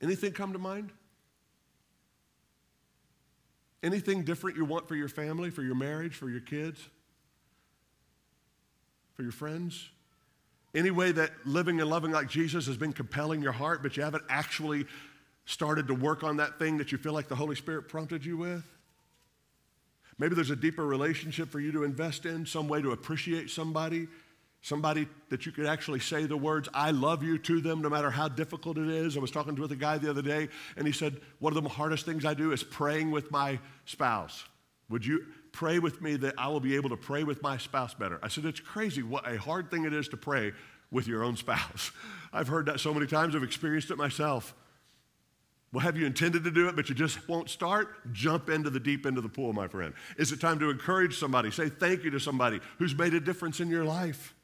Anything 0.00 0.32
come 0.32 0.52
to 0.52 0.58
mind? 0.58 0.90
Anything 3.82 4.24
different 4.24 4.56
you 4.56 4.64
want 4.64 4.88
for 4.88 4.96
your 4.96 5.08
family, 5.08 5.50
for 5.50 5.62
your 5.62 5.74
marriage, 5.74 6.14
for 6.14 6.28
your 6.28 6.40
kids, 6.40 6.80
for 9.14 9.22
your 9.22 9.32
friends? 9.32 9.88
Any 10.74 10.90
way 10.90 11.12
that 11.12 11.30
living 11.44 11.80
and 11.80 11.88
loving 11.88 12.10
like 12.10 12.28
Jesus 12.28 12.66
has 12.66 12.76
been 12.76 12.92
compelling 12.92 13.42
your 13.42 13.52
heart, 13.52 13.82
but 13.82 13.96
you 13.96 14.02
haven't 14.02 14.24
actually 14.28 14.86
started 15.46 15.88
to 15.88 15.94
work 15.94 16.22
on 16.22 16.36
that 16.36 16.58
thing 16.58 16.78
that 16.78 16.92
you 16.92 16.98
feel 16.98 17.12
like 17.12 17.28
the 17.28 17.36
Holy 17.36 17.56
Spirit 17.56 17.88
prompted 17.88 18.24
you 18.24 18.36
with? 18.36 18.64
Maybe 20.18 20.34
there's 20.34 20.50
a 20.50 20.56
deeper 20.56 20.84
relationship 20.84 21.48
for 21.48 21.60
you 21.60 21.72
to 21.72 21.84
invest 21.84 22.26
in, 22.26 22.44
some 22.44 22.68
way 22.68 22.82
to 22.82 22.90
appreciate 22.90 23.50
somebody 23.50 24.08
Somebody 24.60 25.08
that 25.28 25.46
you 25.46 25.52
could 25.52 25.66
actually 25.66 26.00
say 26.00 26.26
the 26.26 26.36
words, 26.36 26.68
I 26.74 26.90
love 26.90 27.22
you 27.22 27.38
to 27.38 27.60
them, 27.60 27.80
no 27.80 27.88
matter 27.88 28.10
how 28.10 28.28
difficult 28.28 28.76
it 28.76 28.88
is. 28.88 29.16
I 29.16 29.20
was 29.20 29.30
talking 29.30 29.54
with 29.54 29.70
a 29.72 29.76
guy 29.76 29.98
the 29.98 30.10
other 30.10 30.22
day, 30.22 30.48
and 30.76 30.86
he 30.86 30.92
said, 30.92 31.20
One 31.38 31.56
of 31.56 31.62
the 31.62 31.68
hardest 31.68 32.04
things 32.04 32.24
I 32.24 32.34
do 32.34 32.52
is 32.52 32.62
praying 32.64 33.10
with 33.10 33.30
my 33.30 33.60
spouse. 33.84 34.44
Would 34.90 35.06
you 35.06 35.26
pray 35.52 35.78
with 35.78 36.02
me 36.02 36.16
that 36.16 36.34
I 36.38 36.48
will 36.48 36.60
be 36.60 36.74
able 36.74 36.90
to 36.90 36.96
pray 36.96 37.22
with 37.22 37.42
my 37.42 37.56
spouse 37.56 37.94
better? 37.94 38.18
I 38.22 38.28
said, 38.28 38.44
It's 38.44 38.60
crazy 38.60 39.02
what 39.02 39.30
a 39.30 39.38
hard 39.38 39.70
thing 39.70 39.84
it 39.84 39.92
is 39.92 40.08
to 40.08 40.16
pray 40.16 40.52
with 40.90 41.06
your 41.06 41.22
own 41.22 41.36
spouse. 41.36 41.92
I've 42.32 42.48
heard 42.48 42.66
that 42.66 42.80
so 42.80 42.92
many 42.92 43.06
times, 43.06 43.36
I've 43.36 43.42
experienced 43.44 43.90
it 43.90 43.96
myself. 43.96 44.54
Well, 45.72 45.80
have 45.80 45.98
you 45.98 46.06
intended 46.06 46.44
to 46.44 46.50
do 46.50 46.68
it, 46.68 46.76
but 46.76 46.88
you 46.88 46.94
just 46.94 47.28
won't 47.28 47.50
start? 47.50 48.12
Jump 48.12 48.48
into 48.48 48.70
the 48.70 48.80
deep 48.80 49.04
end 49.04 49.18
of 49.18 49.22
the 49.22 49.28
pool, 49.28 49.52
my 49.52 49.68
friend. 49.68 49.92
Is 50.16 50.32
it 50.32 50.40
time 50.40 50.58
to 50.60 50.70
encourage 50.70 51.18
somebody? 51.18 51.50
Say 51.50 51.68
thank 51.68 52.04
you 52.04 52.10
to 52.10 52.20
somebody 52.20 52.60
who's 52.78 52.96
made 52.96 53.12
a 53.12 53.20
difference 53.20 53.60
in 53.60 53.68
your 53.68 53.84
life. 53.84 54.34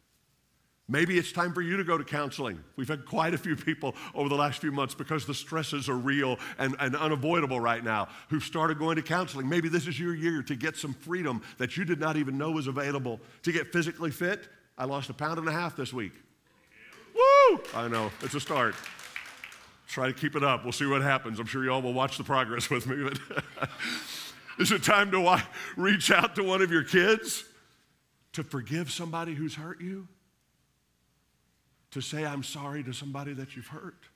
Maybe 0.87 1.17
it's 1.17 1.33
time 1.33 1.55
for 1.55 1.63
you 1.63 1.79
to 1.79 1.85
go 1.85 1.97
to 1.97 2.05
counseling. 2.05 2.63
We've 2.77 2.89
had 2.89 3.07
quite 3.07 3.33
a 3.33 3.39
few 3.39 3.57
people 3.57 3.95
over 4.15 4.29
the 4.29 4.35
last 4.35 4.61
few 4.61 4.71
months 4.71 4.95
because 4.95 5.25
the 5.25 5.33
stresses 5.33 5.89
are 5.89 5.97
real 5.97 6.39
and, 6.59 6.77
and, 6.79 6.95
unavoidable 6.95 7.59
right 7.59 7.83
now 7.83 8.09
who've 8.29 8.43
started 8.43 8.79
going 8.79 8.97
to 8.97 9.03
counseling. 9.03 9.49
Maybe 9.49 9.71
this 9.71 9.87
is 9.87 9.99
your 9.99 10.15
year 10.15 10.43
to 10.43 10.55
get 10.55 10.77
some 10.77 10.93
freedom 10.93 11.41
that 11.57 11.79
you 11.79 11.87
did 11.87 12.01
not 12.01 12.19
even 12.19 12.37
know 12.37 12.51
was 12.51 12.67
available. 12.67 13.19
To 13.45 13.53
get 13.53 13.73
physically 13.73 14.11
fit, 14.11 14.47
I 14.77 14.85
lost 14.85 15.09
a 15.09 15.15
pound 15.15 15.39
and 15.39 15.49
a 15.49 15.53
half 15.53 15.75
this 15.75 15.91
week. 15.91 16.13
Woo! 17.15 17.61
I 17.75 17.89
know, 17.89 18.11
it's 18.21 18.35
a 18.35 18.41
start. 18.41 18.75
Try 19.89 20.09
to 20.09 20.13
keep 20.13 20.37
it 20.37 20.45
up. 20.45 20.65
We'll 20.65 20.73
see 20.73 20.87
what 20.87 21.01
happens. 21.01 21.39
I'm 21.39 21.47
sure 21.47 21.65
y'all 21.65 21.81
will 21.81 21.95
watch 21.95 22.19
the 22.19 22.25
progress 22.25 22.69
with 22.69 22.87
me. 22.87 23.09
But 23.09 23.71
is 24.59 24.71
it 24.71 24.83
time 24.83 25.11
to 25.13 25.43
reach 25.77 26.11
out 26.11 26.35
to 26.35 26.43
one 26.43 26.61
of 26.61 26.71
your 26.71 26.85
kids 26.85 27.45
to 28.33 28.43
forgive 28.43 28.91
somebody 28.91 29.35
who's 29.35 29.55
hurt 29.55 29.81
you? 29.81 30.09
To 31.95 32.01
say, 32.01 32.27
I'm 32.27 32.43
sorry 32.43 32.83
to 32.85 32.93
somebody 32.93 33.33
that 33.35 33.57
you've 33.57 33.69
hurt? 33.69 34.07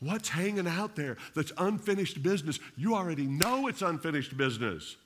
What's 0.00 0.28
hanging 0.28 0.68
out 0.68 0.94
there 0.94 1.16
that's 1.34 1.52
unfinished 1.58 2.22
business? 2.22 2.60
You 2.76 2.94
already 2.94 3.26
know 3.26 3.66
it's 3.66 3.82
unfinished 3.82 4.36
business. 4.36 4.96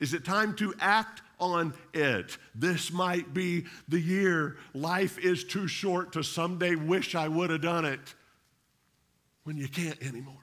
Is 0.00 0.14
it 0.14 0.24
time 0.24 0.54
to 0.56 0.74
act 0.80 1.20
on 1.38 1.74
it? 1.92 2.38
This 2.54 2.90
might 2.90 3.32
be 3.34 3.66
the 3.88 4.00
year. 4.00 4.56
Life 4.74 5.18
is 5.18 5.44
too 5.44 5.68
short 5.68 6.12
to 6.14 6.24
someday 6.24 6.74
wish 6.74 7.14
I 7.14 7.28
would 7.28 7.50
have 7.50 7.60
done 7.60 7.84
it 7.84 8.14
when 9.44 9.58
you 9.58 9.68
can't 9.68 10.02
anymore. 10.02 10.34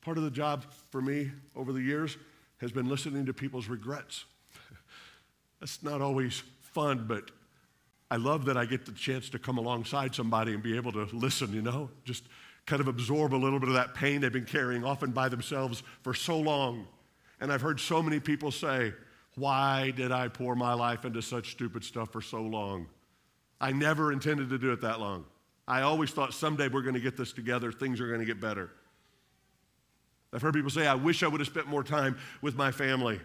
Part 0.00 0.18
of 0.18 0.24
the 0.24 0.30
job 0.30 0.64
for 0.90 1.00
me 1.00 1.30
over 1.54 1.72
the 1.72 1.80
years 1.80 2.16
has 2.60 2.72
been 2.72 2.88
listening 2.88 3.26
to 3.26 3.32
people's 3.32 3.68
regrets. 3.68 4.24
That's 5.60 5.82
not 5.84 6.02
always 6.02 6.42
fun, 6.60 7.06
but 7.06 7.30
I 8.10 8.16
love 8.16 8.44
that 8.44 8.56
I 8.56 8.66
get 8.66 8.86
the 8.86 8.92
chance 8.92 9.28
to 9.30 9.38
come 9.38 9.58
alongside 9.58 10.14
somebody 10.14 10.54
and 10.54 10.62
be 10.62 10.76
able 10.76 10.92
to 10.92 11.08
listen, 11.12 11.52
you 11.52 11.62
know, 11.62 11.90
just 12.04 12.24
kind 12.64 12.80
of 12.80 12.88
absorb 12.88 13.34
a 13.34 13.36
little 13.36 13.58
bit 13.58 13.68
of 13.68 13.74
that 13.74 13.94
pain 13.94 14.20
they've 14.20 14.32
been 14.32 14.44
carrying 14.44 14.84
often 14.84 15.10
by 15.10 15.28
themselves 15.28 15.82
for 16.02 16.14
so 16.14 16.38
long. 16.38 16.86
And 17.40 17.52
I've 17.52 17.60
heard 17.60 17.80
so 17.80 18.02
many 18.02 18.20
people 18.20 18.50
say, 18.50 18.92
Why 19.34 19.90
did 19.90 20.12
I 20.12 20.28
pour 20.28 20.54
my 20.54 20.74
life 20.74 21.04
into 21.04 21.20
such 21.20 21.52
stupid 21.52 21.84
stuff 21.84 22.12
for 22.12 22.20
so 22.20 22.42
long? 22.42 22.86
I 23.60 23.72
never 23.72 24.12
intended 24.12 24.50
to 24.50 24.58
do 24.58 24.72
it 24.72 24.80
that 24.82 25.00
long. 25.00 25.24
I 25.68 25.82
always 25.82 26.10
thought 26.10 26.32
someday 26.32 26.68
we're 26.68 26.82
going 26.82 26.94
to 26.94 27.00
get 27.00 27.16
this 27.16 27.32
together, 27.32 27.72
things 27.72 28.00
are 28.00 28.06
going 28.06 28.20
to 28.20 28.26
get 28.26 28.40
better. 28.40 28.70
I've 30.32 30.42
heard 30.42 30.54
people 30.54 30.70
say, 30.70 30.86
I 30.86 30.94
wish 30.94 31.22
I 31.22 31.28
would 31.28 31.40
have 31.40 31.48
spent 31.48 31.66
more 31.66 31.82
time 31.82 32.18
with 32.42 32.56
my 32.56 32.70
family. 32.70 33.20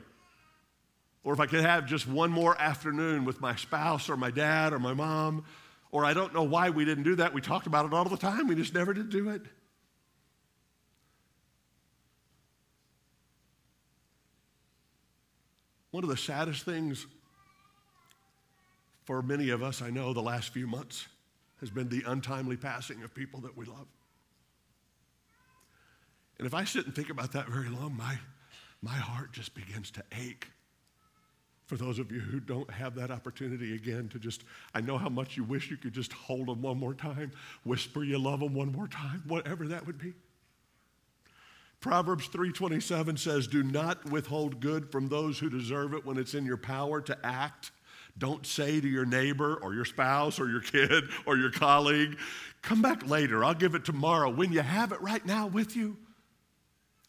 Or 1.23 1.33
if 1.33 1.39
I 1.39 1.45
could 1.45 1.61
have 1.61 1.85
just 1.85 2.07
one 2.07 2.31
more 2.31 2.59
afternoon 2.59 3.25
with 3.25 3.41
my 3.41 3.55
spouse 3.55 4.09
or 4.09 4.17
my 4.17 4.31
dad 4.31 4.73
or 4.73 4.79
my 4.79 4.93
mom, 4.93 5.45
or 5.91 6.03
I 6.05 6.13
don't 6.13 6.33
know 6.33 6.43
why 6.43 6.69
we 6.69 6.85
didn't 6.85 7.03
do 7.03 7.15
that. 7.15 7.33
We 7.33 7.41
talked 7.41 7.67
about 7.67 7.85
it 7.85 7.93
all 7.93 8.05
the 8.05 8.17
time, 8.17 8.47
we 8.47 8.55
just 8.55 8.73
never 8.73 8.93
did 8.93 9.09
do 9.09 9.29
it. 9.29 9.41
One 15.91 16.03
of 16.03 16.09
the 16.09 16.17
saddest 16.17 16.63
things 16.63 17.05
for 19.03 19.21
many 19.21 19.49
of 19.49 19.61
us, 19.61 19.81
I 19.81 19.89
know, 19.89 20.13
the 20.13 20.21
last 20.21 20.53
few 20.53 20.65
months 20.65 21.07
has 21.59 21.69
been 21.69 21.89
the 21.89 22.03
untimely 22.07 22.55
passing 22.55 23.03
of 23.03 23.13
people 23.13 23.41
that 23.41 23.57
we 23.57 23.65
love. 23.65 23.87
And 26.37 26.47
if 26.47 26.53
I 26.53 26.63
sit 26.63 26.85
and 26.85 26.95
think 26.95 27.09
about 27.09 27.33
that 27.33 27.49
very 27.49 27.69
long, 27.69 27.95
my, 27.95 28.17
my 28.81 28.95
heart 28.95 29.33
just 29.33 29.53
begins 29.53 29.91
to 29.91 30.03
ache 30.17 30.47
for 31.71 31.77
those 31.77 31.99
of 31.99 32.11
you 32.11 32.19
who 32.19 32.41
don't 32.41 32.69
have 32.69 32.95
that 32.95 33.11
opportunity 33.11 33.75
again 33.75 34.09
to 34.09 34.19
just, 34.19 34.43
I 34.75 34.81
know 34.81 34.97
how 34.97 35.07
much 35.07 35.37
you 35.37 35.45
wish 35.45 35.71
you 35.71 35.77
could 35.77 35.93
just 35.93 36.11
hold 36.11 36.47
them 36.47 36.61
one 36.61 36.77
more 36.77 36.93
time, 36.93 37.31
whisper 37.63 38.03
you 38.03 38.17
love 38.17 38.41
them 38.41 38.53
one 38.53 38.73
more 38.73 38.89
time, 38.89 39.23
whatever 39.25 39.65
that 39.69 39.87
would 39.87 39.97
be. 39.97 40.13
Proverbs 41.79 42.27
3:27 42.27 43.15
says, 43.15 43.47
"Do 43.47 43.63
not 43.63 44.03
withhold 44.03 44.59
good 44.59 44.91
from 44.91 45.07
those 45.07 45.39
who 45.39 45.49
deserve 45.49 45.93
it 45.93 46.05
when 46.05 46.17
it's 46.17 46.33
in 46.33 46.45
your 46.45 46.57
power 46.57 46.99
to 47.03 47.25
act." 47.25 47.71
Don't 48.17 48.45
say 48.45 48.81
to 48.81 48.87
your 48.89 49.05
neighbor 49.05 49.55
or 49.55 49.73
your 49.73 49.85
spouse 49.85 50.41
or 50.41 50.49
your 50.49 50.59
kid 50.59 51.05
or 51.25 51.37
your 51.37 51.51
colleague, 51.51 52.19
"Come 52.61 52.81
back 52.81 53.07
later. 53.07 53.45
I'll 53.45 53.53
give 53.53 53.75
it 53.75 53.85
tomorrow." 53.85 54.29
When 54.29 54.51
you 54.51 54.59
have 54.59 54.91
it 54.91 54.99
right 54.99 55.25
now 55.25 55.47
with 55.47 55.77
you, 55.77 55.97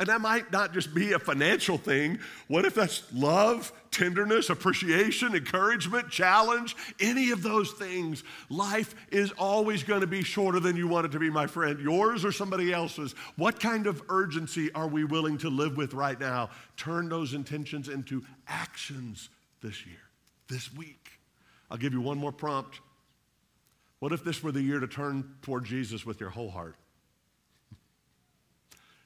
and 0.02 0.08
that 0.08 0.20
might 0.20 0.50
not 0.50 0.72
just 0.72 0.92
be 0.92 1.12
a 1.12 1.18
financial 1.20 1.78
thing. 1.78 2.18
What 2.48 2.64
if 2.64 2.74
that's 2.74 3.04
love, 3.14 3.72
tenderness, 3.92 4.50
appreciation, 4.50 5.36
encouragement, 5.36 6.10
challenge, 6.10 6.74
any 6.98 7.30
of 7.30 7.44
those 7.44 7.70
things? 7.70 8.24
Life 8.50 8.96
is 9.12 9.30
always 9.38 9.84
going 9.84 10.00
to 10.00 10.08
be 10.08 10.24
shorter 10.24 10.58
than 10.58 10.74
you 10.74 10.88
want 10.88 11.06
it 11.06 11.12
to 11.12 11.20
be, 11.20 11.30
my 11.30 11.46
friend. 11.46 11.78
Yours 11.78 12.24
or 12.24 12.32
somebody 12.32 12.72
else's. 12.72 13.12
What 13.36 13.60
kind 13.60 13.86
of 13.86 14.02
urgency 14.08 14.72
are 14.72 14.88
we 14.88 15.04
willing 15.04 15.38
to 15.38 15.48
live 15.48 15.76
with 15.76 15.94
right 15.94 16.18
now? 16.18 16.50
Turn 16.76 17.08
those 17.08 17.32
intentions 17.32 17.88
into 17.88 18.24
actions 18.48 19.28
this 19.62 19.86
year, 19.86 20.02
this 20.48 20.74
week. 20.74 21.10
I'll 21.70 21.78
give 21.78 21.92
you 21.92 22.00
one 22.00 22.18
more 22.18 22.32
prompt. 22.32 22.80
What 24.00 24.10
if 24.10 24.24
this 24.24 24.42
were 24.42 24.50
the 24.50 24.62
year 24.62 24.80
to 24.80 24.88
turn 24.88 25.36
toward 25.42 25.64
Jesus 25.64 26.04
with 26.04 26.18
your 26.18 26.30
whole 26.30 26.50
heart? 26.50 26.74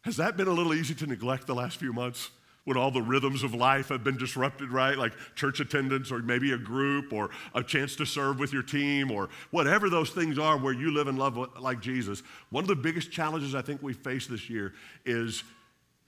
Has 0.07 0.17
that 0.19 0.37
been 0.37 0.47
a 0.47 0.53
little 0.53 0.73
easy 0.73 0.95
to 0.95 1.07
neglect 1.07 1.49
the 1.49 1.55
last 1.55 1.79
few 1.79 1.93
months? 1.93 2.31
when 2.65 2.77
all 2.77 2.91
the 2.91 3.01
rhythms 3.01 3.45
of 3.45 3.55
life 3.55 3.91
have 3.91 4.03
been 4.03 4.17
disrupted, 4.17 4.73
right? 4.73 4.99
Like 4.99 5.13
church 5.37 5.61
attendance 5.61 6.11
or 6.11 6.19
maybe 6.19 6.51
a 6.51 6.59
group 6.59 7.13
or 7.13 7.31
a 7.55 7.63
chance 7.63 7.95
to 7.95 8.05
serve 8.05 8.41
with 8.41 8.53
your 8.53 8.65
team 8.65 9.13
or 9.13 9.29
whatever 9.53 9.89
those 9.89 10.11
things 10.11 10.37
are 10.37 10.57
where 10.57 10.73
you 10.73 10.91
live 10.91 11.07
and 11.07 11.17
love 11.17 11.39
like 11.61 11.81
Jesus. 11.81 12.25
One 12.51 12.65
of 12.65 12.69
the 12.69 12.75
biggest 12.75 13.13
challenges 13.13 13.55
I 13.55 13.63
think 13.63 13.85
we 13.85 13.93
face 13.93 14.27
this 14.27 14.51
year 14.51 14.75
is 15.05 15.45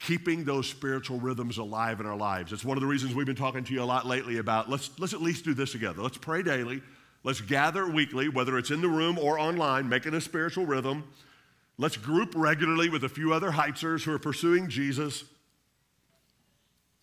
keeping 0.00 0.42
those 0.42 0.68
spiritual 0.68 1.20
rhythms 1.20 1.58
alive 1.58 2.00
in 2.00 2.06
our 2.06 2.16
lives. 2.16 2.52
It's 2.52 2.64
one 2.64 2.76
of 2.76 2.80
the 2.80 2.88
reasons 2.88 3.14
we've 3.14 3.24
been 3.24 3.36
talking 3.36 3.62
to 3.62 3.72
you 3.72 3.80
a 3.80 3.84
lot 3.84 4.04
lately 4.04 4.38
about 4.38 4.68
let's, 4.68 4.90
let's 4.98 5.14
at 5.14 5.22
least 5.22 5.44
do 5.44 5.54
this 5.54 5.70
together. 5.70 6.02
Let's 6.02 6.18
pray 6.18 6.42
daily. 6.42 6.82
Let's 7.22 7.40
gather 7.40 7.88
weekly, 7.88 8.28
whether 8.28 8.58
it's 8.58 8.72
in 8.72 8.80
the 8.80 8.88
room 8.88 9.16
or 9.16 9.38
online, 9.38 9.88
making 9.88 10.14
a 10.14 10.20
spiritual 10.20 10.66
rhythm. 10.66 11.04
Let's 11.78 11.96
group 11.96 12.32
regularly 12.36 12.88
with 12.88 13.04
a 13.04 13.08
few 13.08 13.32
other 13.32 13.50
Heightsers 13.50 14.02
who 14.02 14.12
are 14.12 14.18
pursuing 14.18 14.68
Jesus. 14.68 15.24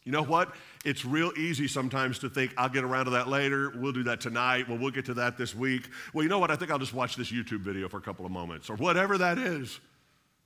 You 0.03 0.11
know 0.11 0.23
what? 0.23 0.53
It's 0.83 1.03
real 1.03 1.31
easy 1.37 1.67
sometimes 1.67 2.19
to 2.19 2.29
think, 2.29 2.53
I'll 2.57 2.69
get 2.69 2.83
around 2.83 3.05
to 3.05 3.11
that 3.11 3.27
later. 3.27 3.71
We'll 3.75 3.93
do 3.93 4.03
that 4.03 4.21
tonight. 4.21 4.69
Well, 4.69 4.77
we'll 4.77 4.91
get 4.91 5.05
to 5.05 5.15
that 5.15 5.37
this 5.37 5.55
week. 5.55 5.89
Well, 6.13 6.23
you 6.23 6.29
know 6.29 6.39
what? 6.39 6.51
I 6.51 6.55
think 6.55 6.69
I'll 6.69 6.77
just 6.77 6.93
watch 6.93 7.15
this 7.15 7.31
YouTube 7.31 7.61
video 7.61 7.89
for 7.89 7.97
a 7.97 8.01
couple 8.01 8.25
of 8.25 8.31
moments 8.31 8.69
or 8.69 8.75
whatever 8.75 9.17
that 9.17 9.37
is. 9.39 9.79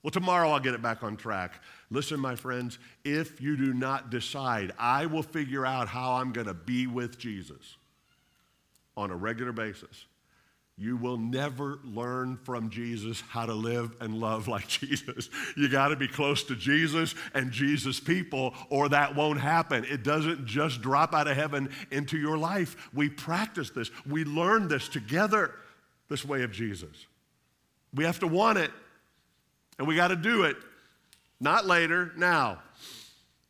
Well, 0.01 0.11
tomorrow 0.11 0.49
I'll 0.51 0.61
get 0.61 0.75
it 0.75 0.81
back 0.81 1.03
on 1.03 1.17
track. 1.17 1.61
Listen, 1.89 2.21
my 2.21 2.35
friends, 2.35 2.79
if 3.03 3.41
you 3.41 3.57
do 3.57 3.73
not 3.73 4.09
decide, 4.09 4.71
I 4.79 5.07
will 5.07 5.23
figure 5.23 5.65
out 5.65 5.89
how 5.89 6.13
I'm 6.13 6.31
going 6.31 6.47
to 6.47 6.53
be 6.53 6.87
with 6.87 7.17
Jesus 7.17 7.75
on 8.95 9.11
a 9.11 9.15
regular 9.15 9.51
basis. 9.51 10.05
You 10.79 10.95
will 10.95 11.17
never 11.17 11.79
learn 11.83 12.37
from 12.37 12.69
Jesus 12.69 13.21
how 13.27 13.45
to 13.45 13.53
live 13.53 13.91
and 13.99 14.13
love 14.13 14.47
like 14.47 14.67
Jesus. 14.69 15.29
You 15.57 15.67
got 15.67 15.89
to 15.89 15.97
be 15.97 16.07
close 16.07 16.43
to 16.45 16.55
Jesus 16.55 17.15
and 17.33 17.51
Jesus 17.51 17.99
people, 17.99 18.53
or 18.69 18.87
that 18.87 19.13
won't 19.13 19.41
happen. 19.41 19.83
It 19.83 20.03
doesn't 20.03 20.45
just 20.45 20.81
drop 20.81 21.13
out 21.13 21.27
of 21.27 21.35
heaven 21.35 21.69
into 21.91 22.17
your 22.17 22.37
life. 22.37 22.89
We 22.93 23.09
practice 23.09 23.71
this, 23.71 23.91
we 24.07 24.23
learn 24.23 24.69
this 24.69 24.87
together, 24.87 25.53
this 26.07 26.23
way 26.23 26.43
of 26.43 26.53
Jesus. 26.53 27.07
We 27.93 28.05
have 28.05 28.19
to 28.19 28.27
want 28.27 28.57
it, 28.57 28.71
and 29.77 29.87
we 29.87 29.97
got 29.97 30.09
to 30.09 30.15
do 30.15 30.43
it. 30.43 30.55
Not 31.41 31.65
later, 31.65 32.13
now. 32.15 32.59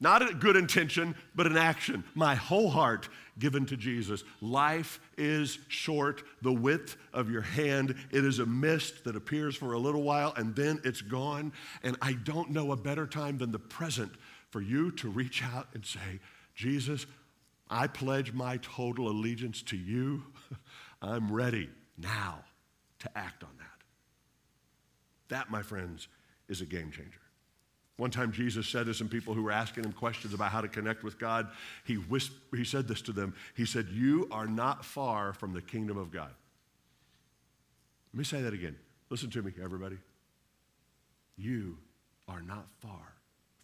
Not 0.01 0.27
a 0.27 0.33
good 0.33 0.55
intention, 0.55 1.15
but 1.35 1.45
an 1.45 1.57
action. 1.57 2.03
My 2.15 2.35
whole 2.35 2.69
heart 2.69 3.09
given 3.37 3.65
to 3.65 3.77
Jesus. 3.77 4.23
Life 4.41 4.99
is 5.17 5.59
short, 5.67 6.23
the 6.41 6.53
width 6.53 6.97
of 7.13 7.29
your 7.29 7.41
hand. 7.41 7.95
It 8.11 8.23
is 8.23 8.39
a 8.39 8.45
mist 8.45 9.03
that 9.05 9.15
appears 9.15 9.55
for 9.55 9.73
a 9.73 9.79
little 9.79 10.03
while 10.03 10.33
and 10.35 10.55
then 10.55 10.79
it's 10.83 11.01
gone. 11.01 11.53
And 11.83 11.97
I 12.01 12.13
don't 12.13 12.51
know 12.51 12.71
a 12.71 12.77
better 12.77 13.07
time 13.07 13.37
than 13.37 13.51
the 13.51 13.59
present 13.59 14.11
for 14.49 14.61
you 14.61 14.91
to 14.91 15.09
reach 15.09 15.43
out 15.43 15.67
and 15.73 15.85
say, 15.85 16.19
Jesus, 16.55 17.05
I 17.69 17.87
pledge 17.87 18.33
my 18.33 18.57
total 18.57 19.09
allegiance 19.09 19.61
to 19.63 19.77
you. 19.77 20.23
I'm 21.01 21.31
ready 21.31 21.69
now 21.97 22.43
to 22.99 23.17
act 23.17 23.43
on 23.43 23.51
that. 23.59 23.65
That, 25.29 25.51
my 25.51 25.61
friends, 25.61 26.07
is 26.47 26.61
a 26.61 26.65
game 26.65 26.91
changer. 26.91 27.21
One 27.99 28.11
time 28.11 28.31
Jesus 28.31 28.65
said 28.65 28.85
to 28.85 28.93
some 28.93 29.09
people 29.09 29.33
who 29.33 29.43
were 29.43 29.51
asking 29.51 29.83
him 29.83 29.91
questions 29.91 30.33
about 30.33 30.53
how 30.53 30.61
to 30.61 30.69
connect 30.69 31.03
with 31.03 31.19
God, 31.19 31.49
he, 31.83 31.95
whisp- 31.95 32.31
he 32.55 32.63
said 32.63 32.87
this 32.87 33.01
to 33.01 33.11
them. 33.11 33.35
He 33.57 33.65
said, 33.65 33.89
You 33.91 34.29
are 34.31 34.47
not 34.47 34.85
far 34.85 35.33
from 35.33 35.51
the 35.51 35.61
kingdom 35.61 35.97
of 35.97 36.09
God. 36.09 36.31
Let 38.13 38.17
me 38.17 38.23
say 38.23 38.41
that 38.41 38.53
again. 38.53 38.77
Listen 39.09 39.29
to 39.31 39.41
me, 39.41 39.51
everybody. 39.61 39.97
You 41.37 41.77
are 42.29 42.41
not 42.41 42.67
far 42.79 43.15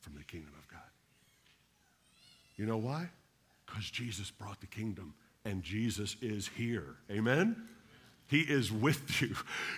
from 0.01 0.15
the 0.15 0.23
kingdom 0.25 0.51
of 0.59 0.67
God. 0.67 0.81
You 2.57 2.65
know 2.65 2.77
why? 2.77 3.07
Because 3.65 3.89
Jesus 3.89 4.31
brought 4.31 4.59
the 4.59 4.67
kingdom 4.67 5.13
and 5.45 5.63
Jesus 5.63 6.17
is 6.21 6.49
here. 6.57 6.97
Amen? 7.09 7.55
He 8.27 8.41
is 8.41 8.71
with 8.71 9.21
you. 9.21 9.35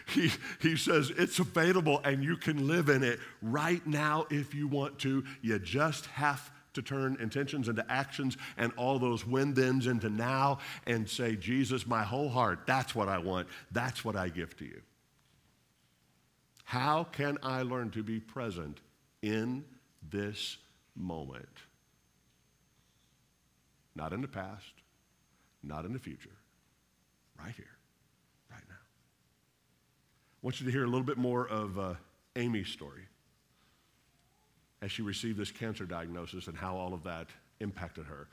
He, 0.07 0.31
he 0.61 0.75
says 0.77 1.11
it's 1.17 1.39
available 1.39 2.01
and 2.03 2.23
you 2.23 2.37
can 2.37 2.67
live 2.67 2.89
in 2.89 3.03
it 3.03 3.19
right 3.41 3.85
now 3.85 4.25
if 4.29 4.53
you 4.53 4.67
want 4.67 4.99
to. 4.99 5.23
You 5.41 5.59
just 5.59 6.05
have 6.07 6.51
to 6.73 6.81
turn 6.81 7.17
intentions 7.19 7.67
into 7.67 7.83
actions 7.91 8.37
and 8.55 8.71
all 8.77 8.99
those 8.99 9.25
when 9.25 9.55
thens 9.55 9.87
into 9.87 10.09
now 10.09 10.59
and 10.85 11.09
say, 11.09 11.35
Jesus, 11.35 11.87
my 11.87 12.03
whole 12.03 12.29
heart, 12.29 12.59
that's 12.67 12.93
what 12.93 13.09
I 13.09 13.17
want. 13.17 13.47
That's 13.71 14.05
what 14.05 14.15
I 14.15 14.29
give 14.29 14.55
to 14.57 14.65
you. 14.65 14.81
How 16.65 17.05
can 17.05 17.37
I 17.41 17.63
learn 17.63 17.89
to 17.91 18.03
be 18.03 18.19
present 18.19 18.79
in 19.21 19.65
this 20.07 20.57
moment? 20.95 21.47
Not 23.95 24.13
in 24.13 24.21
the 24.21 24.27
past, 24.27 24.73
not 25.63 25.85
in 25.85 25.93
the 25.93 25.99
future, 25.99 26.35
right 27.39 27.55
here. 27.55 27.76
Want 30.41 30.59
you 30.59 30.65
to 30.65 30.71
hear 30.71 30.83
a 30.83 30.87
little 30.87 31.03
bit 31.03 31.17
more 31.17 31.47
of 31.47 31.79
uh, 31.79 31.93
Amy's 32.35 32.69
story 32.69 33.03
as 34.81 34.91
she 34.91 35.01
received 35.01 35.37
this 35.37 35.51
cancer 35.51 35.85
diagnosis 35.85 36.47
and 36.47 36.55
how 36.55 36.75
all 36.75 36.93
of 36.93 37.03
that 37.03 37.27
impacted 37.59 38.05
her. 38.05 38.27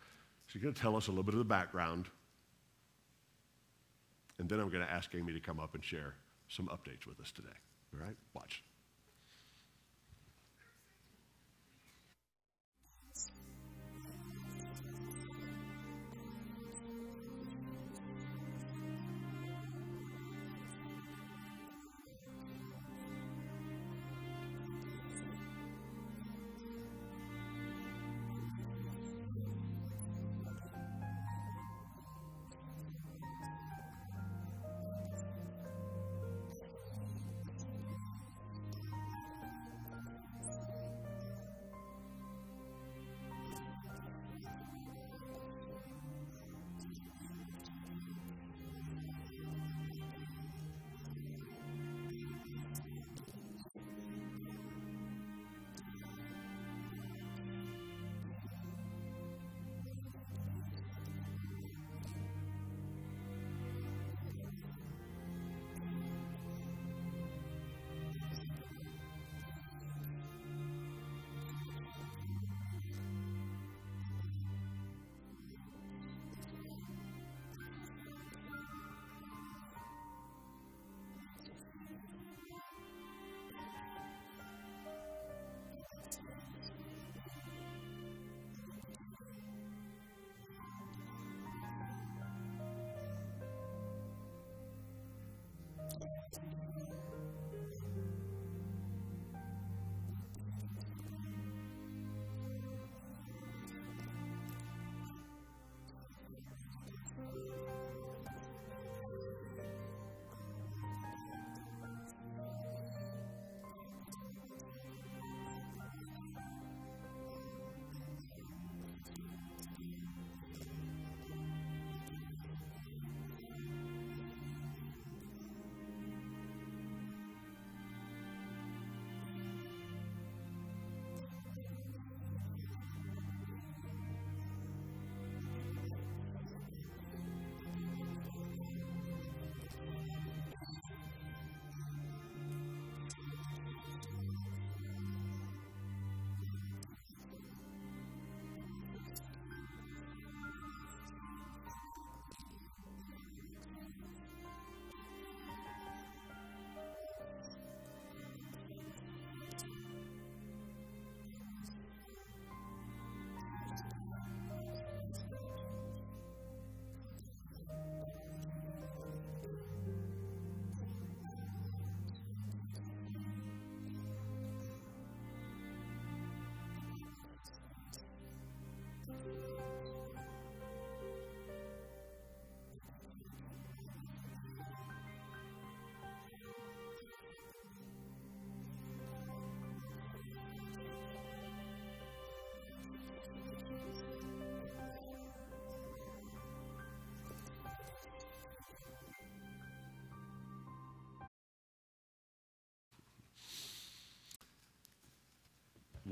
She's 0.47 0.63
going 0.63 0.75
to 0.75 0.81
tell 0.81 0.97
us 0.97 1.07
a 1.07 1.11
little 1.11 1.25
bit 1.25 1.35
of 1.35 1.39
the 1.39 1.45
background, 1.45 2.07
and 4.39 4.49
then 4.49 4.61
I'm 4.61 4.69
going 4.69 4.85
to 4.85 4.93
ask 4.93 5.15
Amy 5.15 5.33
to 5.33 5.41
come 5.41 5.59
up 5.59 5.75
and 5.75 5.83
share 5.83 6.15
some 6.49 6.67
updates 6.67 7.07
with 7.07 7.19
us 7.21 7.33
today. 7.33 7.49
All 7.95 8.05
right? 8.05 8.17
Watch. 8.35 8.63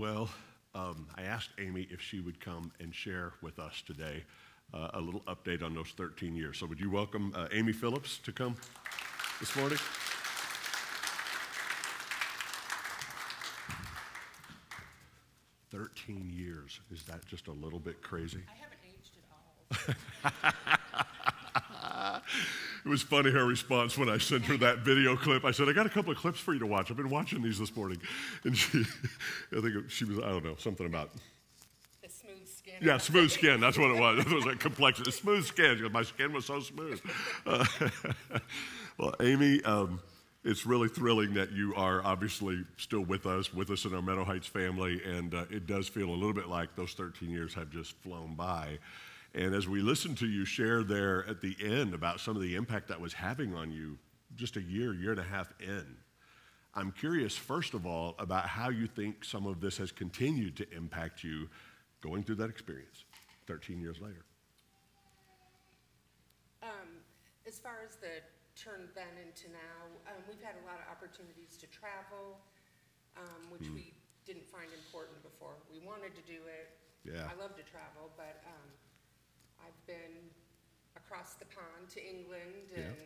Well, 0.03 0.29
um, 0.75 1.07
I 1.17 1.23
asked 1.23 1.51
Amy 1.61 1.87
if 1.89 2.01
she 2.01 2.19
would 2.19 2.41
come 2.41 2.73
and 2.81 2.93
share 2.93 3.35
with 3.41 3.61
us 3.61 3.85
today 3.87 4.25
uh, 4.75 4.89
a 4.95 5.01
little 5.01 5.21
update 5.29 5.63
on 5.63 5.77
those 5.77 5.91
13 5.97 6.35
years. 6.35 6.59
So, 6.59 6.67
would 6.67 6.81
you 6.81 6.91
welcome 6.91 7.33
uh, 7.37 7.47
Amy 7.53 7.73
Phillips 7.73 8.19
to 8.25 8.33
come 8.33 8.57
this 9.39 9.55
morning? 9.55 9.79
Thirteen 15.71 16.33
years. 16.35 16.81
Is 16.93 17.05
that 17.05 17.25
just 17.27 17.47
a 17.47 17.53
little 17.53 17.79
bit 17.79 18.03
crazy? 18.03 18.41
I 18.49 18.61
haven't 18.61 18.81
aged 18.85 19.19
at 20.27 20.65
all. 20.67 20.79
It 22.85 22.89
was 22.89 23.03
funny 23.03 23.31
her 23.31 23.45
response 23.45 23.97
when 23.97 24.09
I 24.09 24.19
sent 24.19 24.45
her 24.47 24.57
that 24.59 24.79
video 24.79 25.17
clip. 25.17 25.45
I 25.45 25.53
said, 25.53 25.69
I 25.69 25.73
got 25.73 25.87
a 25.87 25.91
couple 25.91 26.11
of 26.11 26.19
clips 26.19 26.41
for 26.41 26.53
you 26.53 26.59
to 26.61 26.67
watch. 26.67 26.91
I've 26.91 26.97
been 26.97 27.11
watching 27.11 27.41
these 27.41 27.59
this 27.59 27.75
morning. 27.77 27.99
And 28.45 28.57
she, 28.57 28.81
I 29.57 29.61
think 29.61 29.89
she 29.89 30.05
was, 30.05 30.19
I 30.19 30.31
don't 30.31 30.45
know, 30.45 30.57
something 30.59 30.87
about, 30.87 31.11
The 32.03 32.09
smooth 32.09 32.49
skin. 32.49 32.75
yeah, 32.81 32.99
smooth 32.99 33.31
skin. 33.31 33.61
That's 33.61 33.79
what 33.79 33.93
it 33.93 34.01
was. 34.01 34.27
It 34.27 34.33
was 34.35 34.45
like 34.47 34.59
complexion. 34.59 35.05
Smooth 35.13 35.45
skin. 35.45 35.81
Goes, 35.81 35.93
My 35.93 36.03
skin 36.03 36.33
was 36.33 36.47
so 36.47 36.59
smooth. 36.59 37.01
Uh, 37.47 37.65
well, 38.99 39.15
Amy, 39.21 39.63
um, 39.63 40.01
it's 40.45 40.67
really 40.67 40.89
thrilling 40.89 41.35
that 41.35 41.53
you 41.53 41.73
are 41.77 42.05
obviously 42.05 42.65
still 42.79 43.05
with 43.05 43.27
us, 43.27 43.55
with 43.55 43.71
us 43.71 43.85
in 43.85 43.95
our 43.95 44.03
Meadow 44.03 44.25
Heights 44.25 44.49
family. 44.49 45.01
And 45.05 45.33
uh, 45.35 45.45
it 45.51 45.69
does 45.69 45.87
feel 45.87 46.09
a 46.09 46.17
little 46.17 46.33
bit 46.33 46.49
like 46.49 46.75
those 46.75 46.95
13 46.95 47.31
years 47.31 47.55
have 47.55 47.71
just 47.71 47.93
flown 48.03 48.35
by. 48.35 48.79
And 49.35 49.55
as 49.55 49.67
we 49.67 49.81
listened 49.81 50.19
to 50.19 50.27
you 50.27 50.45
share 50.45 50.83
there 50.83 51.27
at 51.27 51.41
the 51.41 51.57
end 51.63 51.95
about 51.95 52.21
some 52.21 52.37
of 52.37 52.43
the 52.43 52.55
impact 52.55 52.89
that 52.89 53.01
was 53.01 53.15
having 53.15 53.55
on 53.55 53.71
you 53.73 53.99
just 54.37 54.57
a 54.57 54.63
year, 54.63 54.93
year 54.93 55.11
and 55.13 55.21
a 55.21 55.25
half 55.25 55.53
in, 55.61 55.97
I'm 56.75 56.93
curious, 56.93 57.37
first 57.37 57.75
of 57.75 57.87
all, 57.87 58.15
about 58.19 58.47
how 58.47 58.69
you 58.69 58.87
think 58.87 59.25
some 59.25 59.47
of 59.47 59.61
this 59.61 59.77
has 59.79 59.93
continued 59.93 60.57
to 60.57 60.71
impact 60.75 61.25
you 61.25 61.49
going 62.01 62.25
through 62.25 62.37
that 62.37 62.51
experience 62.51 63.05
13 63.47 63.81
years 63.81 64.01
later. 64.01 64.25
Um, 66.63 67.01
as 67.47 67.59
far 67.59 67.81
as 67.85 67.97
the 67.97 68.21
turn 68.55 68.89
then 68.95 69.17
into 69.21 69.49
now, 69.53 70.13
um, 70.13 70.21
we've 70.29 70.41
had 70.45 70.55
a 70.61 70.65
lot 70.69 70.77
of 70.81 70.87
opportunities 70.93 71.57
to 71.59 71.67
travel, 71.67 72.41
um, 73.17 73.51
which 73.51 73.67
Hmm. 73.69 73.75
we 73.75 73.95
didn't 74.25 74.47
find 74.47 74.71
important 74.73 75.23
before. 75.23 75.57
We 75.73 75.81
wanted 75.81 76.15
to 76.15 76.23
do 76.23 76.41
it. 76.47 76.79
Yeah. 77.05 77.29
I 77.29 77.35
love 77.35 77.57
to 77.57 77.65
travel, 77.65 78.13
but, 78.17 78.45
um, 78.47 78.69
I've 79.65 79.87
been 79.87 80.31
across 80.97 81.35
the 81.35 81.45
pond 81.47 81.89
to 81.91 82.01
England 82.05 82.71
Yeah. 82.71 82.83
and 82.85 82.97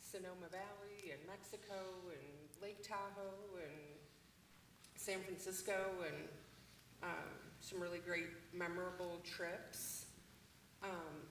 Sonoma 0.00 0.48
Valley 0.50 1.12
and 1.12 1.20
Mexico 1.26 1.76
and 2.10 2.62
Lake 2.62 2.82
Tahoe 2.82 3.58
and 3.62 3.98
San 4.96 5.22
Francisco 5.22 5.94
and, 6.06 6.28
um, 7.02 7.30
some 7.60 7.80
really 7.80 7.98
great 8.00 8.28
memorable 8.52 9.20
trips. 9.24 10.06
Um, 10.82 11.28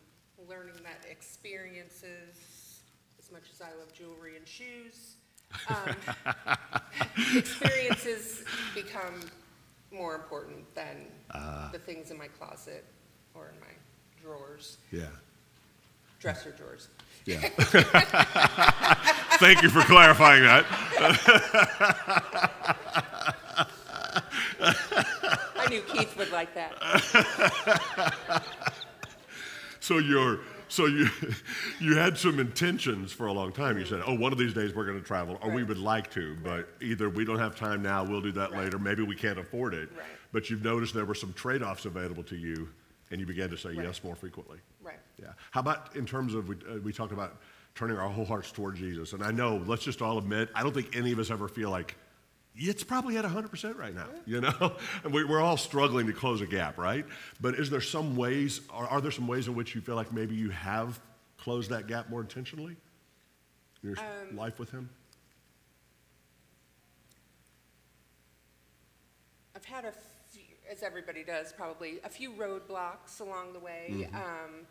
learning 0.48 0.76
that 0.84 1.06
experiences, 1.10 2.82
as 3.20 3.32
much 3.32 3.44
as 3.52 3.62
I 3.62 3.74
love 3.78 3.92
jewelry 3.94 4.38
and 4.38 4.48
shoes, 4.48 5.16
um, 5.68 5.96
experiences 7.36 8.44
become 8.76 9.22
more 9.92 10.16
important 10.16 10.74
than 10.76 11.08
the 11.72 11.80
things 11.80 12.12
in 12.12 12.18
my 12.18 12.28
closet 12.28 12.86
or 13.34 13.50
in 13.54 13.60
my 13.60 13.74
drawers, 14.24 14.78
Yeah. 14.92 15.08
dresser 16.20 16.52
drawers. 16.52 16.88
Yeah. 17.26 17.40
Thank 19.40 19.62
you 19.62 19.70
for 19.70 19.82
clarifying 19.82 20.44
that. 20.44 20.66
I 24.62 25.68
knew 25.70 25.82
Keith 25.82 26.16
would 26.18 26.32
like 26.32 26.54
that. 26.56 26.74
So 29.80 29.98
you're 29.98 30.40
so 30.68 30.86
you 30.86 31.08
you 31.80 31.96
had 31.98 32.18
some 32.18 32.40
intentions 32.40 33.12
for 33.12 33.26
a 33.28 33.34
long 33.34 33.52
time. 33.52 33.78
You 33.80 33.86
said, 33.86 34.02
"Oh, 34.06 34.14
one 34.14 34.32
of 34.32 34.38
these 34.38 34.54
days 34.54 34.76
we're 34.76 34.86
going 34.86 35.00
to 35.00 35.06
travel, 35.06 35.38
or 35.42 35.50
we 35.50 35.62
Right. 35.62 35.70
would 35.70 35.78
like 35.80 36.12
to, 36.12 36.36
but 36.44 36.70
either 36.82 37.10
we 37.10 37.26
don't 37.26 37.40
have 37.40 37.56
time 37.56 37.82
now, 37.82 38.04
we'll 38.04 38.22
do 38.22 38.32
that 38.34 38.52
Right. 38.52 38.66
later. 38.66 38.78
Maybe 38.78 39.02
we 39.04 39.16
can't 39.16 39.40
afford 39.40 39.74
it." 39.74 39.90
Right. 39.96 40.06
But 40.32 40.50
you've 40.52 40.64
noticed 40.64 40.94
there 40.94 41.06
were 41.06 41.16
some 41.16 41.34
trade-offs 41.34 41.86
available 41.86 42.22
to 42.24 42.36
you, 42.36 42.70
and 43.12 43.20
you 43.20 43.26
began 43.26 43.50
to 43.50 43.58
say 43.58 43.70
Right. 43.70 43.86
yes 43.86 44.04
more 44.04 44.16
frequently. 44.16 44.60
Right. 44.82 45.00
Yeah. 45.22 45.34
How 45.52 45.62
about 45.62 45.96
in 45.96 46.06
terms 46.06 46.34
of 46.34 46.48
we, 46.50 46.56
uh, 46.70 46.78
we 46.84 46.94
talked 46.94 47.12
about 47.12 47.38
turning 47.76 47.98
our 47.98 48.10
whole 48.10 48.26
hearts 48.26 48.52
toward 48.52 48.76
Jesus, 48.76 49.14
and 49.14 49.24
I 49.24 49.32
know 49.32 49.58
let's 49.66 49.84
just 49.84 50.02
all 50.02 50.18
admit 50.18 50.50
I 50.56 50.64
don't 50.64 50.74
think 50.74 50.96
any 50.96 51.12
of 51.12 51.20
us 51.20 51.32
ever 51.32 51.48
feel 51.48 51.70
like 51.70 51.96
it's 52.56 52.84
probably 52.84 53.16
at 53.16 53.24
100% 53.24 53.78
right 53.78 53.96
now, 53.96 54.08
you 54.26 54.42
know? 54.42 54.76
And 55.04 55.14
we, 55.14 55.24
we're 55.24 55.40
all 55.40 55.56
struggling 55.56 56.08
to 56.08 56.14
close 56.14 56.42
a 56.42 56.48
gap, 56.48 56.78
right? 56.78 57.06
But 57.40 57.56
is 57.56 57.70
there 57.70 57.80
some 57.80 58.16
ways, 58.18 58.62
are, 58.72 58.88
are 58.88 59.00
there 59.02 59.12
some 59.12 59.28
ways 59.28 59.48
in 59.48 59.56
which 59.56 59.76
you 59.76 59.82
feel 59.82 59.96
like 59.96 60.12
maybe 60.12 60.36
you 60.36 60.50
have 60.50 61.00
closed 61.38 61.70
that 61.70 61.88
gap 61.88 62.10
more 62.10 62.20
intentionally 62.22 62.76
in 63.84 63.90
your 63.90 64.00
Um, 64.00 64.36
life 64.36 64.60
with 64.60 64.72
Him? 64.72 64.90
I've 69.56 69.64
had 69.66 69.86
a 69.86 69.94
as 70.70 70.84
everybody 70.84 71.24
does 71.24 71.52
probably, 71.52 72.00
a 72.04 72.10
few 72.10 72.32
roadblocks 72.32 73.20
along 73.22 73.54
the 73.54 73.60
way. 73.60 74.10
Um, 74.14 74.68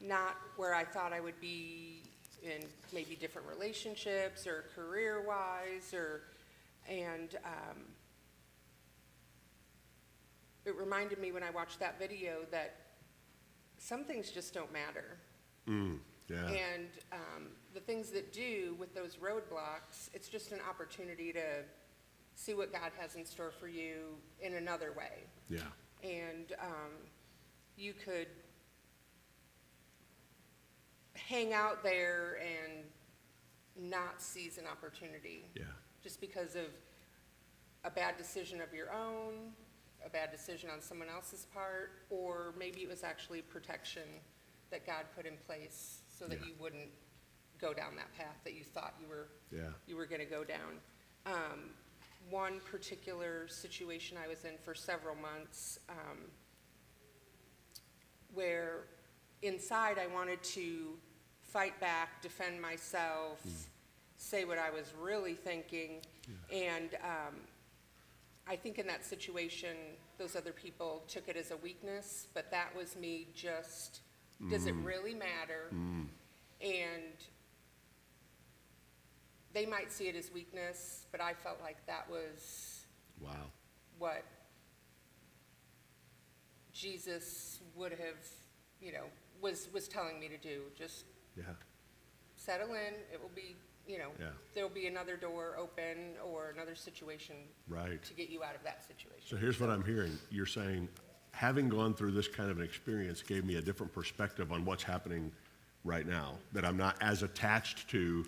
not 0.00 0.36
where 0.56 0.74
I 0.74 0.84
thought 0.84 1.12
I 1.12 1.20
would 1.20 1.40
be 1.40 2.02
in 2.42 2.66
maybe 2.92 3.14
different 3.14 3.48
relationships 3.48 4.46
or 4.46 4.64
career-wise 4.74 5.94
or, 5.94 6.22
and, 6.88 7.36
um, 7.44 7.76
it 10.64 10.76
reminded 10.76 11.18
me 11.18 11.32
when 11.32 11.42
I 11.42 11.50
watched 11.50 11.80
that 11.80 11.98
video 11.98 12.46
that 12.50 12.76
some 13.78 14.04
things 14.04 14.30
just 14.30 14.54
don't 14.54 14.72
matter. 14.72 15.18
Mm, 15.68 15.98
yeah. 16.28 16.46
And 16.46 16.88
um, 17.12 17.48
the 17.74 17.80
things 17.80 18.10
that 18.10 18.32
do 18.32 18.76
with 18.78 18.94
those 18.94 19.16
roadblocks, 19.16 20.08
it's 20.14 20.28
just 20.28 20.52
an 20.52 20.60
opportunity 20.68 21.32
to 21.32 21.64
see 22.34 22.54
what 22.54 22.72
God 22.72 22.90
has 22.98 23.14
in 23.14 23.24
store 23.24 23.50
for 23.58 23.68
you 23.68 24.16
in 24.40 24.54
another 24.54 24.92
way. 24.92 25.24
yeah. 25.48 25.60
And 26.02 26.52
um, 26.60 26.90
you 27.76 27.92
could 27.92 28.26
hang 31.14 31.52
out 31.52 31.82
there 31.82 32.38
and 32.40 32.84
not 33.90 34.20
seize 34.20 34.58
an 34.58 34.64
opportunity 34.66 35.44
Yeah. 35.54 35.64
just 36.02 36.20
because 36.20 36.56
of 36.56 36.66
a 37.84 37.90
bad 37.90 38.16
decision 38.16 38.60
of 38.60 38.72
your 38.74 38.92
own, 38.92 39.52
a 40.04 40.10
bad 40.10 40.30
decision 40.32 40.70
on 40.70 40.80
someone 40.80 41.08
else's 41.08 41.46
part, 41.54 41.90
or 42.10 42.52
maybe 42.58 42.80
it 42.82 42.88
was 42.88 43.04
actually 43.04 43.42
protection 43.42 44.02
that 44.70 44.84
God 44.86 45.04
put 45.14 45.26
in 45.26 45.36
place 45.46 46.00
so 46.08 46.26
that 46.26 46.40
Yeah. 46.40 46.46
you 46.48 46.54
wouldn't 46.58 46.90
go 47.58 47.72
down 47.72 47.94
that 47.96 48.12
path 48.16 48.36
that 48.44 48.54
you 48.54 48.64
thought 48.64 48.94
you 49.00 49.06
were 49.06 49.28
Yeah. 49.52 49.70
you 49.86 49.96
were 49.96 50.06
going 50.06 50.20
to 50.20 50.26
go 50.26 50.42
down. 50.44 50.80
Um, 51.26 51.74
one 52.30 52.60
particular 52.60 53.46
situation 53.48 54.16
I 54.22 54.28
was 54.28 54.44
in 54.44 54.56
for 54.64 54.74
several 54.74 55.14
months, 55.14 55.78
um, 55.88 56.18
where 58.34 58.84
inside 59.42 59.98
I 59.98 60.06
wanted 60.06 60.42
to 60.42 60.94
fight 61.42 61.78
back, 61.80 62.22
defend 62.22 62.60
myself, 62.60 63.40
say 64.16 64.44
what 64.44 64.58
I 64.58 64.70
was 64.70 64.92
really 65.00 65.34
thinking, 65.34 66.00
and 66.50 66.94
um, 67.04 67.34
I 68.48 68.56
think 68.56 68.78
in 68.78 68.86
that 68.86 69.04
situation, 69.04 69.76
those 70.18 70.34
other 70.36 70.52
people 70.52 71.02
took 71.08 71.28
it 71.28 71.36
as 71.36 71.50
a 71.50 71.56
weakness, 71.58 72.28
but 72.34 72.50
that 72.50 72.74
was 72.76 72.96
me 72.96 73.28
just, 73.34 74.00
does 74.50 74.66
it 74.66 74.74
really 74.84 75.14
matter? 75.14 75.68
And 76.60 77.16
they 79.52 79.66
might 79.66 79.92
see 79.92 80.08
it 80.08 80.16
as 80.16 80.30
weakness, 80.32 81.06
but 81.12 81.20
I 81.20 81.34
felt 81.34 81.60
like 81.60 81.84
that 81.86 82.08
was 82.10 82.86
Wow. 83.20 83.50
what 83.98 84.24
Jesus 86.72 87.60
would 87.74 87.92
have, 87.92 88.16
you 88.80 88.92
know, 88.92 89.04
was, 89.40 89.68
was 89.72 89.88
telling 89.88 90.18
me 90.18 90.28
to 90.28 90.38
do. 90.38 90.62
Just 90.76 91.04
Yeah. 91.36 91.44
settle 92.36 92.74
in, 92.74 92.94
it 93.12 93.20
will 93.20 93.28
be, 93.34 93.56
you 93.86 93.98
know, 93.98 94.12
Yeah. 94.18 94.32
there'll 94.54 94.70
be 94.70 94.86
another 94.86 95.16
door 95.16 95.56
open 95.56 96.16
or 96.24 96.50
another 96.50 96.74
situation 96.74 97.48
Right. 97.68 98.02
to 98.04 98.14
get 98.14 98.28
you 98.30 98.42
out 98.42 98.54
of 98.54 98.62
that 98.64 98.84
situation. 98.84 99.26
So 99.26 99.36
here's 99.36 99.60
what 99.60 99.70
I'm 99.70 99.84
hearing. 99.84 100.18
You're 100.30 100.46
saying, 100.46 100.88
having 101.32 101.68
gone 101.68 101.94
through 101.94 102.12
this 102.12 102.28
kind 102.28 102.50
of 102.50 102.58
an 102.58 102.64
experience 102.64 103.22
gave 103.22 103.44
me 103.44 103.56
a 103.56 103.62
different 103.62 103.92
perspective 103.92 104.50
on 104.52 104.64
what's 104.64 104.82
happening 104.82 105.32
right 105.84 106.06
now. 106.06 106.38
That 106.52 106.64
I'm 106.64 106.76
not 106.76 106.96
as 107.02 107.22
attached 107.22 107.88
to 107.90 108.24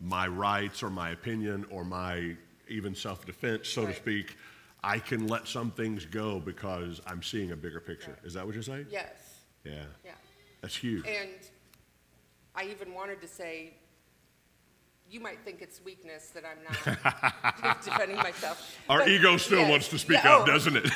my 0.00 0.26
rights 0.26 0.82
or 0.82 0.90
my 0.90 1.10
opinion 1.10 1.66
or 1.70 1.84
my 1.84 2.36
even 2.68 2.94
self 2.94 3.24
defense, 3.24 3.68
so 3.68 3.86
to 3.86 3.94
speak. 3.94 4.36
I 4.84 4.98
can 4.98 5.26
let 5.26 5.48
some 5.48 5.70
things 5.72 6.04
go 6.04 6.38
because 6.38 7.00
I'm 7.06 7.22
seeing 7.22 7.50
a 7.50 7.56
bigger 7.56 7.80
picture. 7.80 8.16
Is 8.22 8.34
that 8.34 8.44
what 8.46 8.54
you're 8.54 8.62
saying? 8.62 8.86
Yes, 8.90 9.40
Yeah. 9.64 9.84
yeah. 10.04 10.12
That's 10.60 10.76
huge. 10.76 11.04
And 11.06 11.30
I 12.54 12.64
even 12.64 12.94
wanted 12.94 13.20
to 13.20 13.28
say, 13.28 13.74
you 15.10 15.20
might 15.20 15.38
think 15.44 15.62
it's 15.62 15.82
weakness 15.84 16.30
that 16.30 16.44
I'm 16.44 16.58
not 16.64 17.82
defending 17.84 18.16
myself. 18.16 18.76
Our 18.88 18.98
but 19.00 19.08
ego 19.08 19.36
still 19.36 19.68
wants 19.68 19.88
to 19.88 19.98
speak 19.98 20.18
yeah, 20.24 20.36
up, 20.36 20.42
oh, 20.42 20.46
doesn't 20.46 20.76
it? 20.76 20.90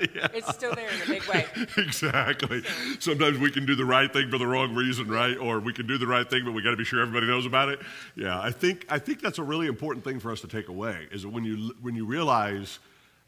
It's 0.34 0.54
still 0.54 0.74
there 0.74 0.88
in 0.90 1.02
a 1.02 1.06
big 1.06 1.24
way. 1.24 1.46
exactly. 1.76 2.62
Sometimes 3.00 3.38
we 3.38 3.50
can 3.50 3.66
do 3.66 3.74
the 3.74 3.84
right 3.84 4.12
thing 4.12 4.30
for 4.30 4.38
the 4.38 4.46
wrong 4.46 4.72
reason, 4.72 5.08
right? 5.08 5.36
Or 5.36 5.58
we 5.58 5.72
can 5.72 5.88
do 5.88 5.98
the 5.98 6.06
right 6.06 6.28
thing, 6.28 6.44
but 6.44 6.52
we 6.52 6.62
got 6.62 6.70
to 6.70 6.76
be 6.76 6.84
sure 6.84 7.00
everybody 7.00 7.26
knows 7.26 7.46
about 7.46 7.68
it. 7.68 7.80
Yeah, 8.14 8.40
I 8.40 8.52
think 8.52 8.86
I 8.88 9.00
think 9.00 9.20
that's 9.20 9.38
a 9.38 9.42
really 9.42 9.66
important 9.66 10.04
thing 10.04 10.20
for 10.20 10.30
us 10.30 10.40
to 10.42 10.48
take 10.48 10.68
away 10.68 11.08
is 11.10 11.22
that 11.22 11.30
when 11.30 11.44
you 11.44 11.74
when 11.80 11.96
you 11.96 12.06
realize 12.06 12.78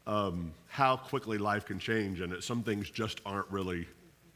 um, 0.07 0.53
how 0.67 0.97
quickly 0.97 1.37
life 1.37 1.65
can 1.65 1.79
change 1.79 2.21
and 2.21 2.31
that 2.31 2.43
some 2.43 2.63
things 2.63 2.89
just 2.89 3.21
aren't 3.25 3.49
really, 3.49 3.87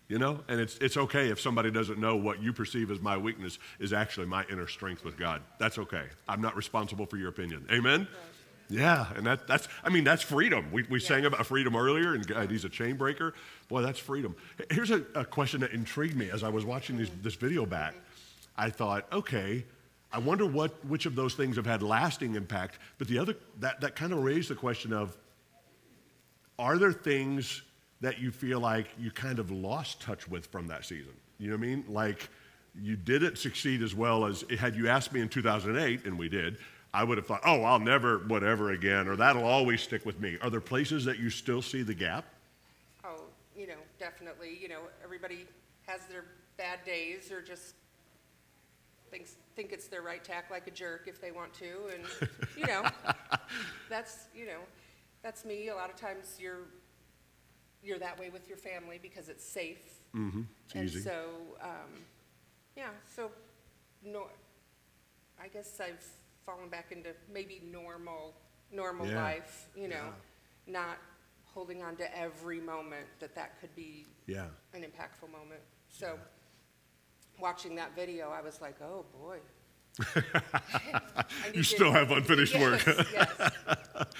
you 0.08 0.20
know, 0.20 0.44
and 0.48 0.60
it's 0.60 0.78
it's 0.78 0.98
okay 0.98 1.30
if 1.30 1.40
somebody 1.40 1.72
doesn't 1.72 2.00
know 2.00 2.16
what 2.16 2.42
you 2.42 2.54
perceive 2.54 2.92
as 2.92 3.02
my 3.02 3.18
weakness 3.18 3.60
is 3.80 3.94
actually 3.94 4.28
my 4.28 4.46
inner 4.52 4.68
strength 4.68 5.04
with 5.04 5.18
God. 5.18 5.42
That's 5.60 5.78
okay. 5.78 6.04
I'm 6.28 6.42
not 6.42 6.56
responsible 6.56 7.06
for 7.06 7.18
your 7.18 7.30
opinion. 7.30 7.66
Amen. 7.72 8.08
Yeah, 8.68 9.06
and 9.16 9.28
that, 9.28 9.48
that's, 9.48 9.68
I 9.84 9.90
mean, 9.90 10.04
that's 10.04 10.24
freedom. 10.24 10.72
We, 10.72 10.84
we 10.90 11.00
sang 11.00 11.26
about 11.26 11.46
freedom 11.46 11.76
earlier, 11.76 12.16
and 12.16 12.26
God, 12.26 12.50
he's 12.50 12.66
a 12.66 12.70
chain 12.70 12.96
breaker. 12.96 13.36
Boy, 13.68 13.84
that's 13.84 14.00
freedom. 14.00 14.36
Here's 14.72 14.90
a, 14.90 15.06
a 15.14 15.24
question 15.24 15.62
that 15.62 15.72
intrigued 15.72 16.16
me 16.16 16.32
as 16.32 16.44
I 16.44 16.50
was 16.50 16.66
watching 16.66 16.98
these, 16.98 17.12
this 17.22 17.36
video 17.36 17.68
back. 17.68 17.94
I 18.58 18.72
thought, 18.72 19.06
okay, 19.14 19.66
I 20.12 20.18
wonder 20.18 20.48
what, 20.48 20.84
which 20.86 21.06
of 21.06 21.16
those 21.16 21.36
things 21.36 21.58
have 21.58 21.66
had 21.68 21.84
lasting 21.84 22.34
impact. 22.36 22.80
But 22.98 23.08
the 23.08 23.20
other, 23.20 23.36
that, 23.60 23.82
that 23.82 23.96
kind 23.96 24.14
of 24.14 24.24
raised 24.24 24.50
the 24.50 24.56
question 24.56 24.94
of, 24.94 25.16
are 26.58 26.80
there 26.80 26.94
things 26.94 27.62
that 28.06 28.20
you 28.20 28.30
feel 28.30 28.60
like 28.60 28.86
you 29.00 29.10
kind 29.10 29.40
of 29.40 29.50
lost 29.50 30.00
touch 30.00 30.28
with 30.28 30.46
from 30.46 30.68
that 30.68 30.86
season? 30.86 31.14
You 31.40 31.50
know 31.50 31.58
what 31.58 31.64
I 31.64 31.68
mean? 31.68 31.86
Like, 31.90 32.30
you 32.80 32.96
didn't 32.96 33.40
succeed 33.40 33.82
as 33.82 33.96
well 33.96 34.26
as, 34.26 34.46
had 34.60 34.76
you 34.76 34.88
asked 34.88 35.12
me 35.12 35.22
in 35.22 35.28
2008, 35.28 36.06
and 36.06 36.20
we 36.20 36.30
did, 36.30 36.58
I 36.94 37.04
would 37.04 37.18
have 37.18 37.26
thought, 37.26 37.42
oh, 37.44 37.64
I'll 37.64 37.80
never 37.80 38.20
whatever 38.20 38.72
again, 38.72 39.08
or 39.08 39.16
that'll 39.16 39.44
always 39.44 39.82
stick 39.82 40.06
with 40.06 40.20
me. 40.20 40.38
Are 40.44 40.52
there 40.52 40.62
places 40.62 41.04
that 41.06 41.18
you 41.18 41.32
still 41.32 41.64
see 41.64 41.82
the 41.82 41.96
gap? 41.96 42.26
Oh, 43.04 43.24
you 43.58 43.66
know, 43.66 43.74
definitely, 43.98 44.56
you 44.62 44.70
know, 44.70 44.82
everybody 45.04 45.48
has 45.88 46.02
their 46.06 46.26
bad 46.58 46.86
days 46.86 47.32
or 47.32 47.42
just 47.42 47.74
thinks, 49.10 49.36
think 49.56 49.72
it's 49.72 49.88
their 49.88 50.04
right 50.04 50.24
to 50.26 50.32
act 50.32 50.52
like 50.52 50.68
a 50.68 50.72
jerk 50.72 51.08
if 51.08 51.20
they 51.20 51.32
want 51.32 51.56
to, 51.56 51.72
and, 51.92 52.30
you 52.56 52.68
know, 52.68 52.88
that's, 53.90 54.28
you 54.36 54.46
know, 54.46 54.60
that's 55.24 55.44
me. 55.44 55.70
A 55.70 55.76
lot 55.76 55.90
of 55.90 55.96
times 55.96 56.38
you're, 56.40 56.68
you're 57.86 58.00
that 58.00 58.20
way 58.20 58.30
with 58.30 58.48
your 58.48 58.58
family 58.58 59.00
because 59.02 59.30
it's 59.30 59.44
safe. 59.44 60.00
Mm-hmm. 60.16 60.42
It's 60.66 60.76
And 60.76 60.84
easy. 60.86 61.02
so, 61.02 61.30
um, 61.62 62.04
yeah, 62.76 62.90
so, 63.16 63.32
no, 64.04 64.28
I 65.42 65.48
guess 65.48 65.80
I've 65.80 66.04
fallen 66.46 66.70
back 66.70 66.92
into 66.92 67.10
maybe 67.32 67.62
normal, 67.72 68.34
normal 68.72 69.06
Yeah. 69.08 69.22
life, 69.24 69.68
you 69.76 69.88
know, 69.88 70.14
not 70.68 70.98
holding 71.44 71.84
on 71.84 71.96
to 71.98 72.18
every 72.18 72.60
moment 72.60 73.06
that 73.20 73.36
that 73.36 73.60
could 73.62 73.74
be 73.76 74.06
yeah. 74.26 74.48
an 74.74 74.82
impactful 74.82 75.32
moment. 75.32 75.62
So, 75.90 76.18
watching 77.40 77.76
that 77.76 77.96
video, 77.96 78.30
I 78.30 78.42
was 78.42 78.62
like, 78.62 78.82
oh, 78.82 79.06
boy. 79.22 79.38
I 80.16 81.24
need 81.48 81.56
You 81.56 81.64
to- 81.64 81.64
still 81.64 81.92
have 81.92 82.12
unfinished 82.12 82.56
work. 82.60 82.84
Yes, 82.86 83.06
yes. 83.14 83.52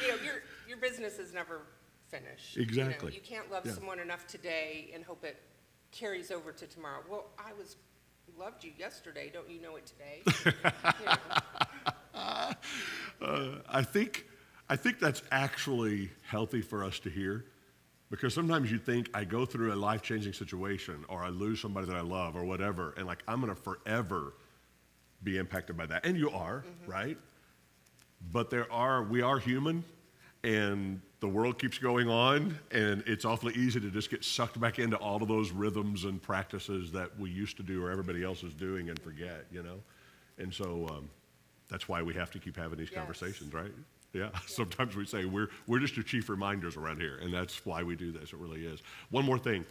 You 0.02 0.10
know, 0.10 0.24
your, 0.24 0.36
your 0.68 0.78
business 0.78 1.20
is 1.20 1.34
never 1.34 1.62
finished. 2.20 2.56
you 2.56 2.62
know. 2.62 2.68
Exactly. 2.68 3.14
You 3.14 3.22
can't 3.22 3.52
love 3.52 3.66
Yeah. 3.66 3.74
someone 3.74 4.00
enough 4.00 4.28
today 4.28 4.92
and 4.94 5.04
hope 5.04 5.24
it 5.24 5.42
carries 5.92 6.32
over 6.32 6.52
to 6.52 6.68
tomorrow. 6.68 7.04
Well, 7.10 7.28
I 7.38 7.54
was, 7.54 7.76
loved 8.38 8.64
you 8.64 8.72
yesterday, 8.78 9.30
don't 9.34 9.50
you 9.50 9.62
know 9.62 9.76
it 9.78 9.86
today? 9.86 10.24
You 11.00 11.06
know, 11.06 12.52
Uh, 13.22 13.60
I 13.70 13.82
think, 13.82 14.26
I 14.70 14.76
think 14.76 15.00
that's 15.00 15.22
actually 15.32 16.10
healthy 16.28 16.62
for 16.62 16.84
us 16.84 17.00
to 17.00 17.10
hear 17.10 17.46
because 18.10 18.34
sometimes 18.34 18.72
you 18.72 18.78
think 18.78 19.10
I 19.14 19.24
go 19.26 19.46
through 19.46 19.74
a 19.74 19.76
life 19.76 20.02
changing 20.02 20.34
situation 20.34 21.06
or 21.10 21.24
I 21.24 21.30
lose 21.30 21.60
somebody 21.62 21.88
that 21.88 21.96
I 21.96 22.02
love 22.02 22.36
or 22.36 22.44
whatever, 22.46 22.94
and 22.98 23.06
like 23.06 23.24
I'm 23.28 23.42
going 23.42 23.54
to 23.56 23.62
forever 23.62 24.34
be 25.24 25.38
impacted 25.38 25.76
by 25.78 25.86
that. 25.88 26.06
And 26.06 26.18
you 26.18 26.30
are, 26.30 26.64
right? 26.88 27.18
But 28.32 28.50
there 28.50 28.72
are, 28.72 29.04
we 29.04 29.22
are 29.22 29.40
human 29.40 29.84
and 30.46 31.02
the 31.22 31.28
world 31.28 31.58
keeps 31.58 31.80
going 31.80 32.08
on, 32.08 32.58
and 32.72 33.04
it's 33.08 33.26
awfully 33.26 33.54
easy 33.56 33.80
to 33.80 33.90
just 33.90 34.12
get 34.12 34.24
sucked 34.24 34.60
back 34.60 34.78
into 34.78 34.96
all 34.98 35.22
of 35.22 35.28
those 35.28 35.50
rhythms 35.52 36.04
and 36.04 36.22
practices 36.22 36.92
that 36.92 37.18
we 37.20 37.32
used 37.32 37.58
to 37.58 37.64
do 37.64 37.84
or 37.84 37.90
everybody 37.90 38.24
else 38.24 38.44
is 38.44 38.54
doing 38.54 38.90
and 38.90 39.00
forget, 39.02 39.46
you 39.52 39.64
know? 39.64 39.80
And 40.38 40.54
so 40.54 40.88
um, 40.92 41.10
that's 41.68 41.90
why 41.90 42.04
we 42.04 42.14
have 42.14 42.30
to 42.32 42.40
keep 42.40 42.56
having 42.56 42.78
these 42.78 42.92
Yes. 42.92 43.00
conversations, 43.00 43.54
right? 43.54 43.72
Yeah. 44.14 44.30
Sometimes 44.46 44.96
we 44.96 45.06
say 45.06 45.26
we're, 45.26 45.50
we're 45.66 45.80
just 45.80 45.96
your 45.98 46.04
chief 46.04 46.30
reminders 46.30 46.78
around 46.78 47.02
here, 47.02 47.18
and 47.24 47.34
that's 47.34 47.66
why 47.66 47.82
we 47.82 47.96
do 47.96 48.12
this. 48.12 48.32
It 48.32 48.38
really 48.38 48.66
is. 48.66 48.82
One 49.10 49.26
more 49.26 49.40
thing. 49.40 49.66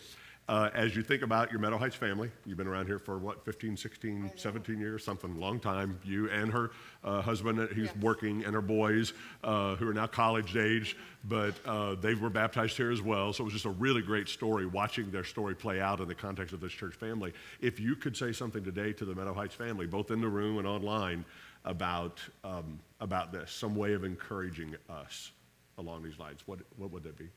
Uh, 0.46 0.68
as 0.74 0.94
you 0.94 1.02
think 1.02 1.22
about 1.22 1.50
your 1.50 1.58
Meadow 1.58 1.78
Heights 1.78 1.96
family, 1.96 2.30
you've 2.44 2.58
been 2.58 2.66
around 2.66 2.84
here 2.84 2.98
for 2.98 3.16
what, 3.16 3.42
15, 3.46 3.78
16, 3.78 4.32
17 4.36 4.78
years, 4.78 5.02
something, 5.02 5.40
long 5.40 5.58
time. 5.58 5.98
You 6.04 6.28
and 6.28 6.52
her 6.52 6.70
uh, 7.02 7.22
husband, 7.22 7.58
uh, 7.58 7.66
who's 7.68 7.86
Yes. 7.88 7.96
working, 7.96 8.44
and 8.44 8.54
her 8.54 8.60
boys, 8.60 9.14
uh, 9.42 9.76
who 9.76 9.88
are 9.88 9.94
now 9.94 10.06
college 10.06 10.54
age, 10.54 10.98
but 11.24 11.54
uh, 11.64 11.94
they 11.94 12.14
were 12.14 12.28
baptized 12.28 12.76
here 12.76 12.90
as 12.90 13.00
well. 13.00 13.32
So 13.32 13.42
it 13.42 13.46
was 13.46 13.54
just 13.54 13.64
a 13.64 13.70
really 13.70 14.02
great 14.02 14.28
story 14.28 14.66
watching 14.66 15.10
their 15.10 15.24
story 15.24 15.54
play 15.54 15.80
out 15.80 16.00
in 16.00 16.08
the 16.08 16.14
context 16.14 16.52
of 16.52 16.60
this 16.60 16.72
church 16.72 16.94
family. 16.94 17.32
If 17.62 17.80
you 17.80 17.96
could 17.96 18.14
say 18.14 18.32
something 18.32 18.62
today 18.62 18.92
to 18.92 19.06
the 19.06 19.14
Meadow 19.14 19.32
Heights 19.32 19.54
family, 19.54 19.86
both 19.86 20.10
in 20.10 20.20
the 20.20 20.28
room 20.28 20.58
and 20.58 20.66
online, 20.66 21.24
about, 21.64 22.20
um, 22.44 22.78
about 23.00 23.32
this, 23.32 23.50
some 23.50 23.74
way 23.74 23.94
of 23.94 24.04
encouraging 24.04 24.76
us 24.90 25.32
along 25.78 26.02
these 26.02 26.18
lines, 26.18 26.40
what, 26.44 26.58
what 26.76 26.90
would 26.90 27.02
that 27.04 27.16
be? 27.16 27.30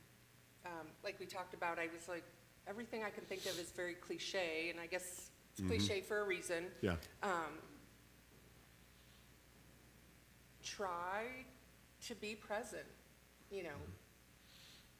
um, 0.65 0.87
like 1.03 1.17
we 1.19 1.25
talked 1.25 1.53
about, 1.53 1.79
I 1.79 1.87
was 1.95 2.09
like, 2.09 2.23
everything 2.69 3.03
I 3.03 3.09
can 3.09 3.23
think 3.23 3.41
of 3.45 3.59
is 3.59 3.71
very 3.71 3.93
cliche, 3.93 4.69
and 4.69 4.79
I 4.79 4.85
guess 4.87 5.29
it's 5.57 5.67
cliche 5.67 6.01
for 6.01 6.19
a 6.21 6.25
reason. 6.25 6.65
Yeah. 6.81 6.95
um, 7.23 7.31
try 10.63 11.23
to 12.07 12.15
be 12.15 12.35
present, 12.35 12.83
you 13.49 13.63
know. 13.63 13.69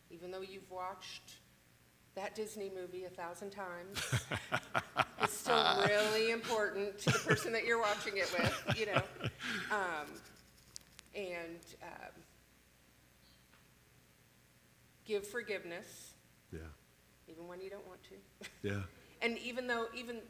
Even 0.09 0.31
though 0.31 0.41
you've 0.41 0.69
watched 0.71 1.33
that 2.15 2.33
Disney 2.33 2.71
movie 2.73 3.03
a 3.03 3.09
thousand 3.09 3.51
times, 3.51 4.01
it's 5.21 5.37
still 5.37 5.83
really 5.85 6.31
important 6.31 6.97
to 6.99 7.11
the 7.11 7.19
person 7.19 7.51
that 7.51 7.65
you're 7.65 7.79
watching 7.81 8.17
it 8.17 8.31
with, 8.37 8.77
you 8.77 8.85
know. 8.87 9.01
Um, 9.71 10.07
and 11.15 11.59
um, 11.81 12.11
give 15.05 15.25
forgiveness, 15.27 16.11
Yeah. 16.51 16.59
Even 17.27 17.47
when 17.47 17.61
you 17.61 17.69
don't 17.69 17.85
want 17.87 17.99
to. 18.03 18.47
Yeah. 18.67 18.81
And 19.19 19.35
even 19.39 19.65
though, 19.65 19.87
even, 19.95 20.21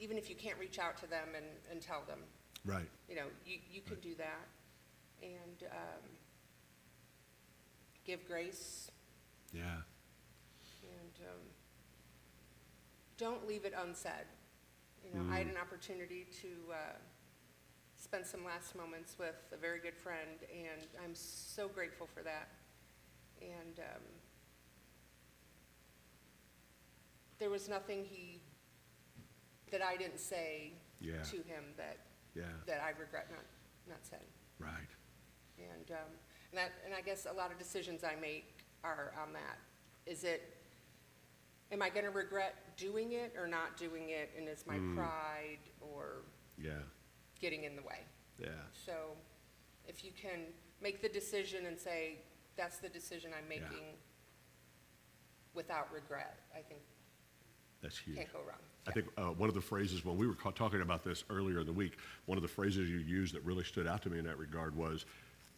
even 0.00 0.18
if 0.18 0.28
you 0.28 0.34
can't 0.34 0.58
reach 0.58 0.80
out 0.80 0.96
to 0.98 1.06
them 1.06 1.28
and, 1.36 1.46
and 1.70 1.80
tell 1.80 2.02
them, 2.08 2.18
Right. 2.64 2.88
you 3.08 3.14
know, 3.14 3.26
you, 3.46 3.58
you 3.72 3.80
can 3.82 4.00
do 4.00 4.16
that. 4.16 4.48
And 5.22 5.70
um, 5.70 6.02
give 8.04 8.26
grace 8.26 8.90
Yeah. 9.54 9.62
and 10.82 11.14
um, 11.30 11.40
don't 13.16 13.46
leave 13.46 13.64
it 13.64 13.74
unsaid. 13.80 14.26
You 15.04 15.16
know, 15.16 15.32
I 15.32 15.38
had 15.38 15.46
an 15.46 15.56
opportunity 15.56 16.26
to 16.42 16.48
uh, 16.72 16.96
spend 17.96 18.26
some 18.26 18.44
last 18.44 18.74
moments 18.74 19.16
with 19.20 19.36
a 19.52 19.56
very 19.56 19.78
good 19.78 19.96
friend, 19.96 20.40
and 20.52 20.82
I'm 21.04 21.14
so 21.14 21.68
grateful 21.68 22.08
for 22.12 22.24
that. 22.24 22.48
And 23.40 23.78
um, 23.78 24.02
there 27.38 27.50
was 27.50 27.68
nothing 27.68 28.04
he 28.04 28.40
that 29.70 29.82
I 29.82 29.96
didn't 29.96 30.18
say 30.20 30.72
Yeah. 31.00 31.22
to 31.24 31.42
him 31.42 31.74
that 31.76 31.98
Yeah. 32.34 32.52
that 32.66 32.80
I 32.82 32.90
regret 32.90 33.30
not 33.30 33.44
not 33.88 34.04
saying. 34.04 34.26
Right. 34.58 34.88
And, 35.58 35.90
um, 35.92 36.10
and 36.50 36.58
that, 36.58 36.72
and 36.84 36.92
I 36.92 37.00
guess 37.00 37.26
a 37.26 37.32
lot 37.32 37.52
of 37.52 37.58
decisions 37.58 38.02
I 38.02 38.16
make 38.16 38.64
are 38.82 39.14
on 39.16 39.32
that. 39.32 39.58
Is 40.06 40.24
it, 40.24 40.56
am 41.70 41.82
I 41.82 41.88
gonna 41.90 42.10
regret 42.10 42.76
doing 42.76 43.12
it 43.12 43.36
or 43.36 43.46
not 43.46 43.76
doing 43.76 44.08
it, 44.10 44.30
and 44.36 44.48
is 44.48 44.66
my 44.66 44.78
pride 44.94 45.60
or 45.80 46.22
Yeah. 46.58 46.82
getting 47.38 47.62
in 47.64 47.76
the 47.76 47.82
way? 47.82 48.04
Yeah. 48.38 48.68
So, 48.72 49.16
if 49.86 50.02
you 50.04 50.10
can 50.12 50.52
make 50.80 51.00
the 51.00 51.08
decision 51.08 51.66
and 51.66 51.78
say, 51.78 52.24
that's 52.56 52.78
the 52.78 52.88
decision 52.88 53.32
I'm 53.34 53.46
making 53.48 53.96
without 55.54 55.90
regret, 55.92 56.40
I 56.54 56.60
think 56.62 56.82
That's 57.86 57.98
huge. 57.98 58.16
can't 58.16 58.32
go 58.32 58.40
wrong. 58.40 58.56
I 58.88 58.90
think 58.92 59.06
uh, 59.16 59.22
one 59.26 59.48
of 59.48 59.54
the 59.54 59.60
phrases, 59.60 60.04
when 60.04 60.16
we 60.16 60.26
were 60.26 60.34
ca- 60.34 60.50
talking 60.50 60.80
about 60.80 61.04
this 61.04 61.22
earlier 61.30 61.60
in 61.60 61.66
the 61.66 61.72
week, 61.72 61.98
one 62.26 62.36
of 62.38 62.42
the 62.42 62.48
phrases 62.48 62.88
you 62.90 62.98
used 62.98 63.34
that 63.34 63.44
really 63.44 63.62
stood 63.64 63.86
out 63.86 64.02
to 64.02 64.10
me 64.10 64.18
in 64.18 64.24
that 64.26 64.38
regard 64.38 64.76
was, 64.76 65.06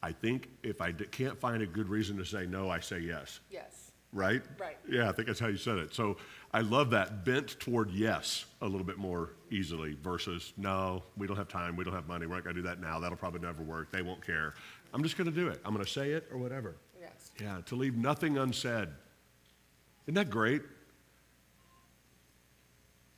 I 0.02 0.12
think 0.12 0.48
if 0.62 0.80
I 0.82 0.92
d- 0.92 1.04
can't 1.10 1.38
find 1.38 1.62
a 1.62 1.66
good 1.66 1.88
reason 1.88 2.16
to 2.18 2.24
say 2.24 2.46
no, 2.46 2.70
I 2.70 2.80
say 2.80 2.98
yes. 3.00 3.40
Yes, 3.50 3.92
right? 4.12 4.42
Right. 4.58 4.76
Yeah, 4.88 5.08
I 5.08 5.12
think 5.12 5.26
that's 5.28 5.40
how 5.40 5.48
you 5.48 5.56
said 5.58 5.76
it. 5.78 5.94
So 5.94 6.16
I 6.54 6.60
love 6.62 6.90
that 6.90 7.24
bent 7.24 7.58
toward 7.60 7.90
yes 7.90 8.44
a 8.62 8.66
little 8.66 8.86
bit 8.86 8.96
more 8.98 9.30
easily 9.50 9.96
versus 10.02 10.52
no, 10.56 11.02
we 11.16 11.26
don't 11.26 11.36
have 11.36 11.48
time, 11.48 11.76
we 11.76 11.84
don't 11.84 11.94
have 11.94 12.08
money, 12.08 12.26
we're 12.26 12.34
not 12.36 12.44
going 12.44 12.56
to 12.56 12.62
do 12.62 12.68
that 12.68 12.80
now. 12.80 12.98
That'll 13.00 13.16
probably 13.18 13.40
never 13.40 13.62
work. 13.62 13.90
They 13.90 14.02
won't 14.02 14.24
care. 14.24 14.54
I'm 14.94 15.02
just 15.02 15.16
going 15.18 15.30
to 15.30 15.34
do 15.36 15.48
it. 15.48 15.60
I'm 15.66 15.72
going 15.74 15.84
to 15.84 15.90
say 15.90 16.12
it 16.12 16.26
or 16.32 16.38
whatever. 16.38 16.76
Yes. 16.98 17.30
Yeah, 17.40 17.58
to 17.66 17.74
leave 17.76 17.94
nothing 17.96 18.38
unsaid. 18.38 18.88
Isn't 20.06 20.14
that 20.14 20.30
great? 20.30 20.62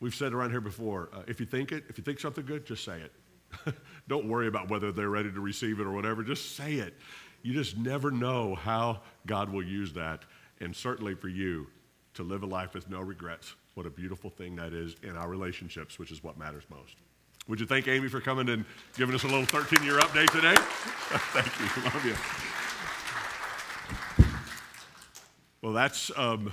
We've 0.00 0.14
said 0.14 0.32
around 0.32 0.50
here 0.50 0.60
before 0.60 1.10
uh, 1.14 1.22
if 1.26 1.40
you 1.40 1.46
think 1.46 1.72
it, 1.72 1.84
if 1.88 1.98
you 1.98 2.04
think 2.04 2.20
something 2.20 2.44
good, 2.44 2.66
just 2.66 2.84
say 2.84 3.00
it. 3.00 3.74
Don't 4.08 4.26
worry 4.26 4.46
about 4.46 4.70
whether 4.70 4.92
they're 4.92 5.10
ready 5.10 5.30
to 5.30 5.40
receive 5.40 5.80
it 5.80 5.86
or 5.86 5.92
whatever. 5.92 6.22
Just 6.22 6.56
say 6.56 6.74
it. 6.74 6.94
You 7.42 7.52
just 7.52 7.76
never 7.76 8.10
know 8.10 8.54
how 8.54 9.00
God 9.26 9.50
will 9.50 9.62
use 9.62 9.92
that. 9.94 10.24
And 10.60 10.74
certainly 10.74 11.14
for 11.14 11.28
you 11.28 11.66
to 12.14 12.22
live 12.22 12.42
a 12.42 12.46
life 12.46 12.74
with 12.74 12.88
no 12.90 13.00
regrets. 13.00 13.54
What 13.74 13.86
a 13.86 13.90
beautiful 13.90 14.30
thing 14.30 14.56
that 14.56 14.72
is 14.72 14.96
in 15.02 15.16
our 15.16 15.28
relationships, 15.28 15.98
which 15.98 16.10
is 16.10 16.22
what 16.22 16.36
matters 16.38 16.64
most. 16.70 16.96
Would 17.48 17.60
you 17.60 17.66
thank 17.66 17.88
Amy 17.88 18.08
for 18.08 18.20
coming 18.20 18.48
and 18.48 18.64
giving 18.96 19.14
us 19.14 19.24
a 19.24 19.26
little 19.26 19.44
13 19.44 19.82
year 19.84 19.98
update 19.98 20.30
today? 20.30 20.54
thank 21.32 21.46
you. 21.58 21.82
Love 21.84 22.04
you. 22.04 22.14
Well, 25.62 25.72
that's 25.72 26.10
um, 26.16 26.52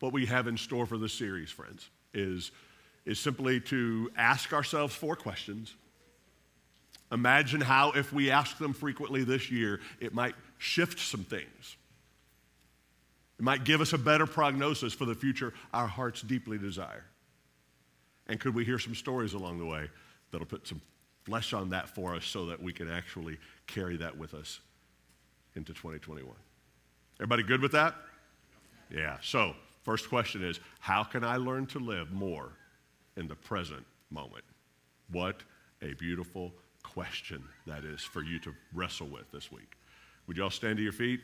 what 0.00 0.12
we 0.12 0.26
have 0.26 0.46
in 0.46 0.56
store 0.56 0.86
for 0.86 0.98
this 0.98 1.12
series, 1.12 1.50
friends, 1.50 1.88
is, 2.12 2.52
is 3.04 3.18
simply 3.18 3.60
to 3.60 4.10
ask 4.16 4.52
ourselves 4.52 4.94
four 4.94 5.16
questions. 5.16 5.74
Imagine 7.10 7.60
how, 7.60 7.92
if 7.92 8.12
we 8.12 8.30
ask 8.30 8.58
them 8.58 8.72
frequently 8.72 9.24
this 9.24 9.50
year, 9.50 9.80
it 10.00 10.14
might 10.14 10.34
shift 10.58 10.98
some 10.98 11.24
things. 11.24 11.76
It 13.38 13.42
might 13.42 13.64
give 13.64 13.80
us 13.80 13.92
a 13.92 13.98
better 13.98 14.26
prognosis 14.26 14.94
for 14.94 15.04
the 15.04 15.14
future 15.14 15.52
our 15.74 15.86
hearts 15.86 16.22
deeply 16.22 16.58
desire. 16.58 17.04
And 18.28 18.38
could 18.38 18.54
we 18.54 18.64
hear 18.64 18.78
some 18.78 18.94
stories 18.94 19.34
along 19.34 19.58
the 19.58 19.66
way 19.66 19.90
that'll 20.30 20.46
put 20.46 20.66
some 20.66 20.80
flesh 21.24 21.52
on 21.52 21.70
that 21.70 21.88
for 21.88 22.14
us 22.14 22.24
so 22.24 22.46
that 22.46 22.62
we 22.62 22.72
can 22.72 22.90
actually 22.90 23.38
carry 23.66 23.96
that 23.96 24.16
with 24.16 24.32
us 24.32 24.60
into 25.56 25.72
2021? 25.74 26.34
Everybody 27.18 27.42
good 27.42 27.60
with 27.60 27.72
that? 27.72 27.94
Yeah. 28.90 29.18
So, 29.22 29.54
first 29.82 30.08
question 30.08 30.44
is 30.44 30.60
how 30.78 31.02
can 31.02 31.24
I 31.24 31.36
learn 31.36 31.66
to 31.66 31.78
live 31.78 32.12
more 32.12 32.52
in 33.16 33.28
the 33.28 33.34
present 33.34 33.84
moment? 34.10 34.44
What 35.10 35.42
a 35.82 35.94
beautiful 35.94 36.52
question 36.82 37.42
that 37.66 37.84
is 37.84 38.00
for 38.00 38.22
you 38.22 38.38
to 38.40 38.54
wrestle 38.72 39.06
with 39.06 39.30
this 39.32 39.50
week. 39.52 39.76
Would 40.26 40.36
you 40.36 40.44
all 40.44 40.50
stand 40.50 40.76
to 40.78 40.82
your 40.82 40.92
feet? 40.92 41.20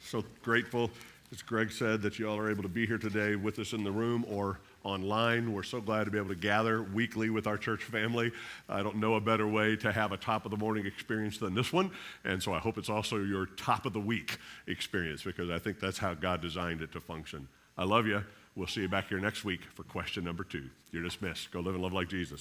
So 0.00 0.24
grateful, 0.42 0.90
as 1.32 1.42
Greg 1.42 1.72
said, 1.72 2.02
that 2.02 2.18
you 2.18 2.28
all 2.28 2.38
are 2.38 2.50
able 2.50 2.62
to 2.62 2.68
be 2.68 2.86
here 2.86 2.98
today 2.98 3.36
with 3.36 3.58
us 3.58 3.72
in 3.72 3.84
the 3.84 3.90
room 3.90 4.24
or 4.28 4.60
online. 4.84 5.52
We're 5.52 5.64
so 5.64 5.80
glad 5.80 6.04
to 6.04 6.10
be 6.10 6.18
able 6.18 6.28
to 6.28 6.36
gather 6.36 6.82
weekly 6.82 7.30
with 7.30 7.46
our 7.46 7.58
church 7.58 7.82
family. 7.82 8.32
I 8.68 8.82
don't 8.82 8.96
know 8.96 9.14
a 9.14 9.20
better 9.20 9.46
way 9.46 9.76
to 9.76 9.92
have 9.92 10.12
a 10.12 10.16
top 10.16 10.44
of 10.44 10.50
the 10.50 10.56
morning 10.56 10.86
experience 10.86 11.38
than 11.38 11.54
this 11.54 11.72
one. 11.72 11.90
And 12.24 12.42
so 12.42 12.54
I 12.54 12.58
hope 12.58 12.78
it's 12.78 12.88
also 12.88 13.18
your 13.18 13.46
top 13.46 13.86
of 13.86 13.92
the 13.92 14.00
week 14.00 14.38
experience 14.66 15.22
because 15.22 15.50
I 15.50 15.58
think 15.58 15.80
that's 15.80 15.98
how 15.98 16.14
God 16.14 16.40
designed 16.40 16.80
it 16.80 16.92
to 16.92 17.00
function. 17.00 17.48
I 17.76 17.84
love 17.84 18.06
you. 18.06 18.24
We'll 18.58 18.66
see 18.66 18.80
you 18.80 18.88
back 18.88 19.08
here 19.08 19.20
next 19.20 19.44
week 19.44 19.60
for 19.76 19.84
question 19.84 20.24
number 20.24 20.42
two. 20.42 20.68
You're 20.90 21.04
dismissed. 21.04 21.52
Go 21.52 21.60
live 21.60 21.74
and 21.74 21.82
love 21.82 21.92
like 21.92 22.08
Jesus. 22.08 22.36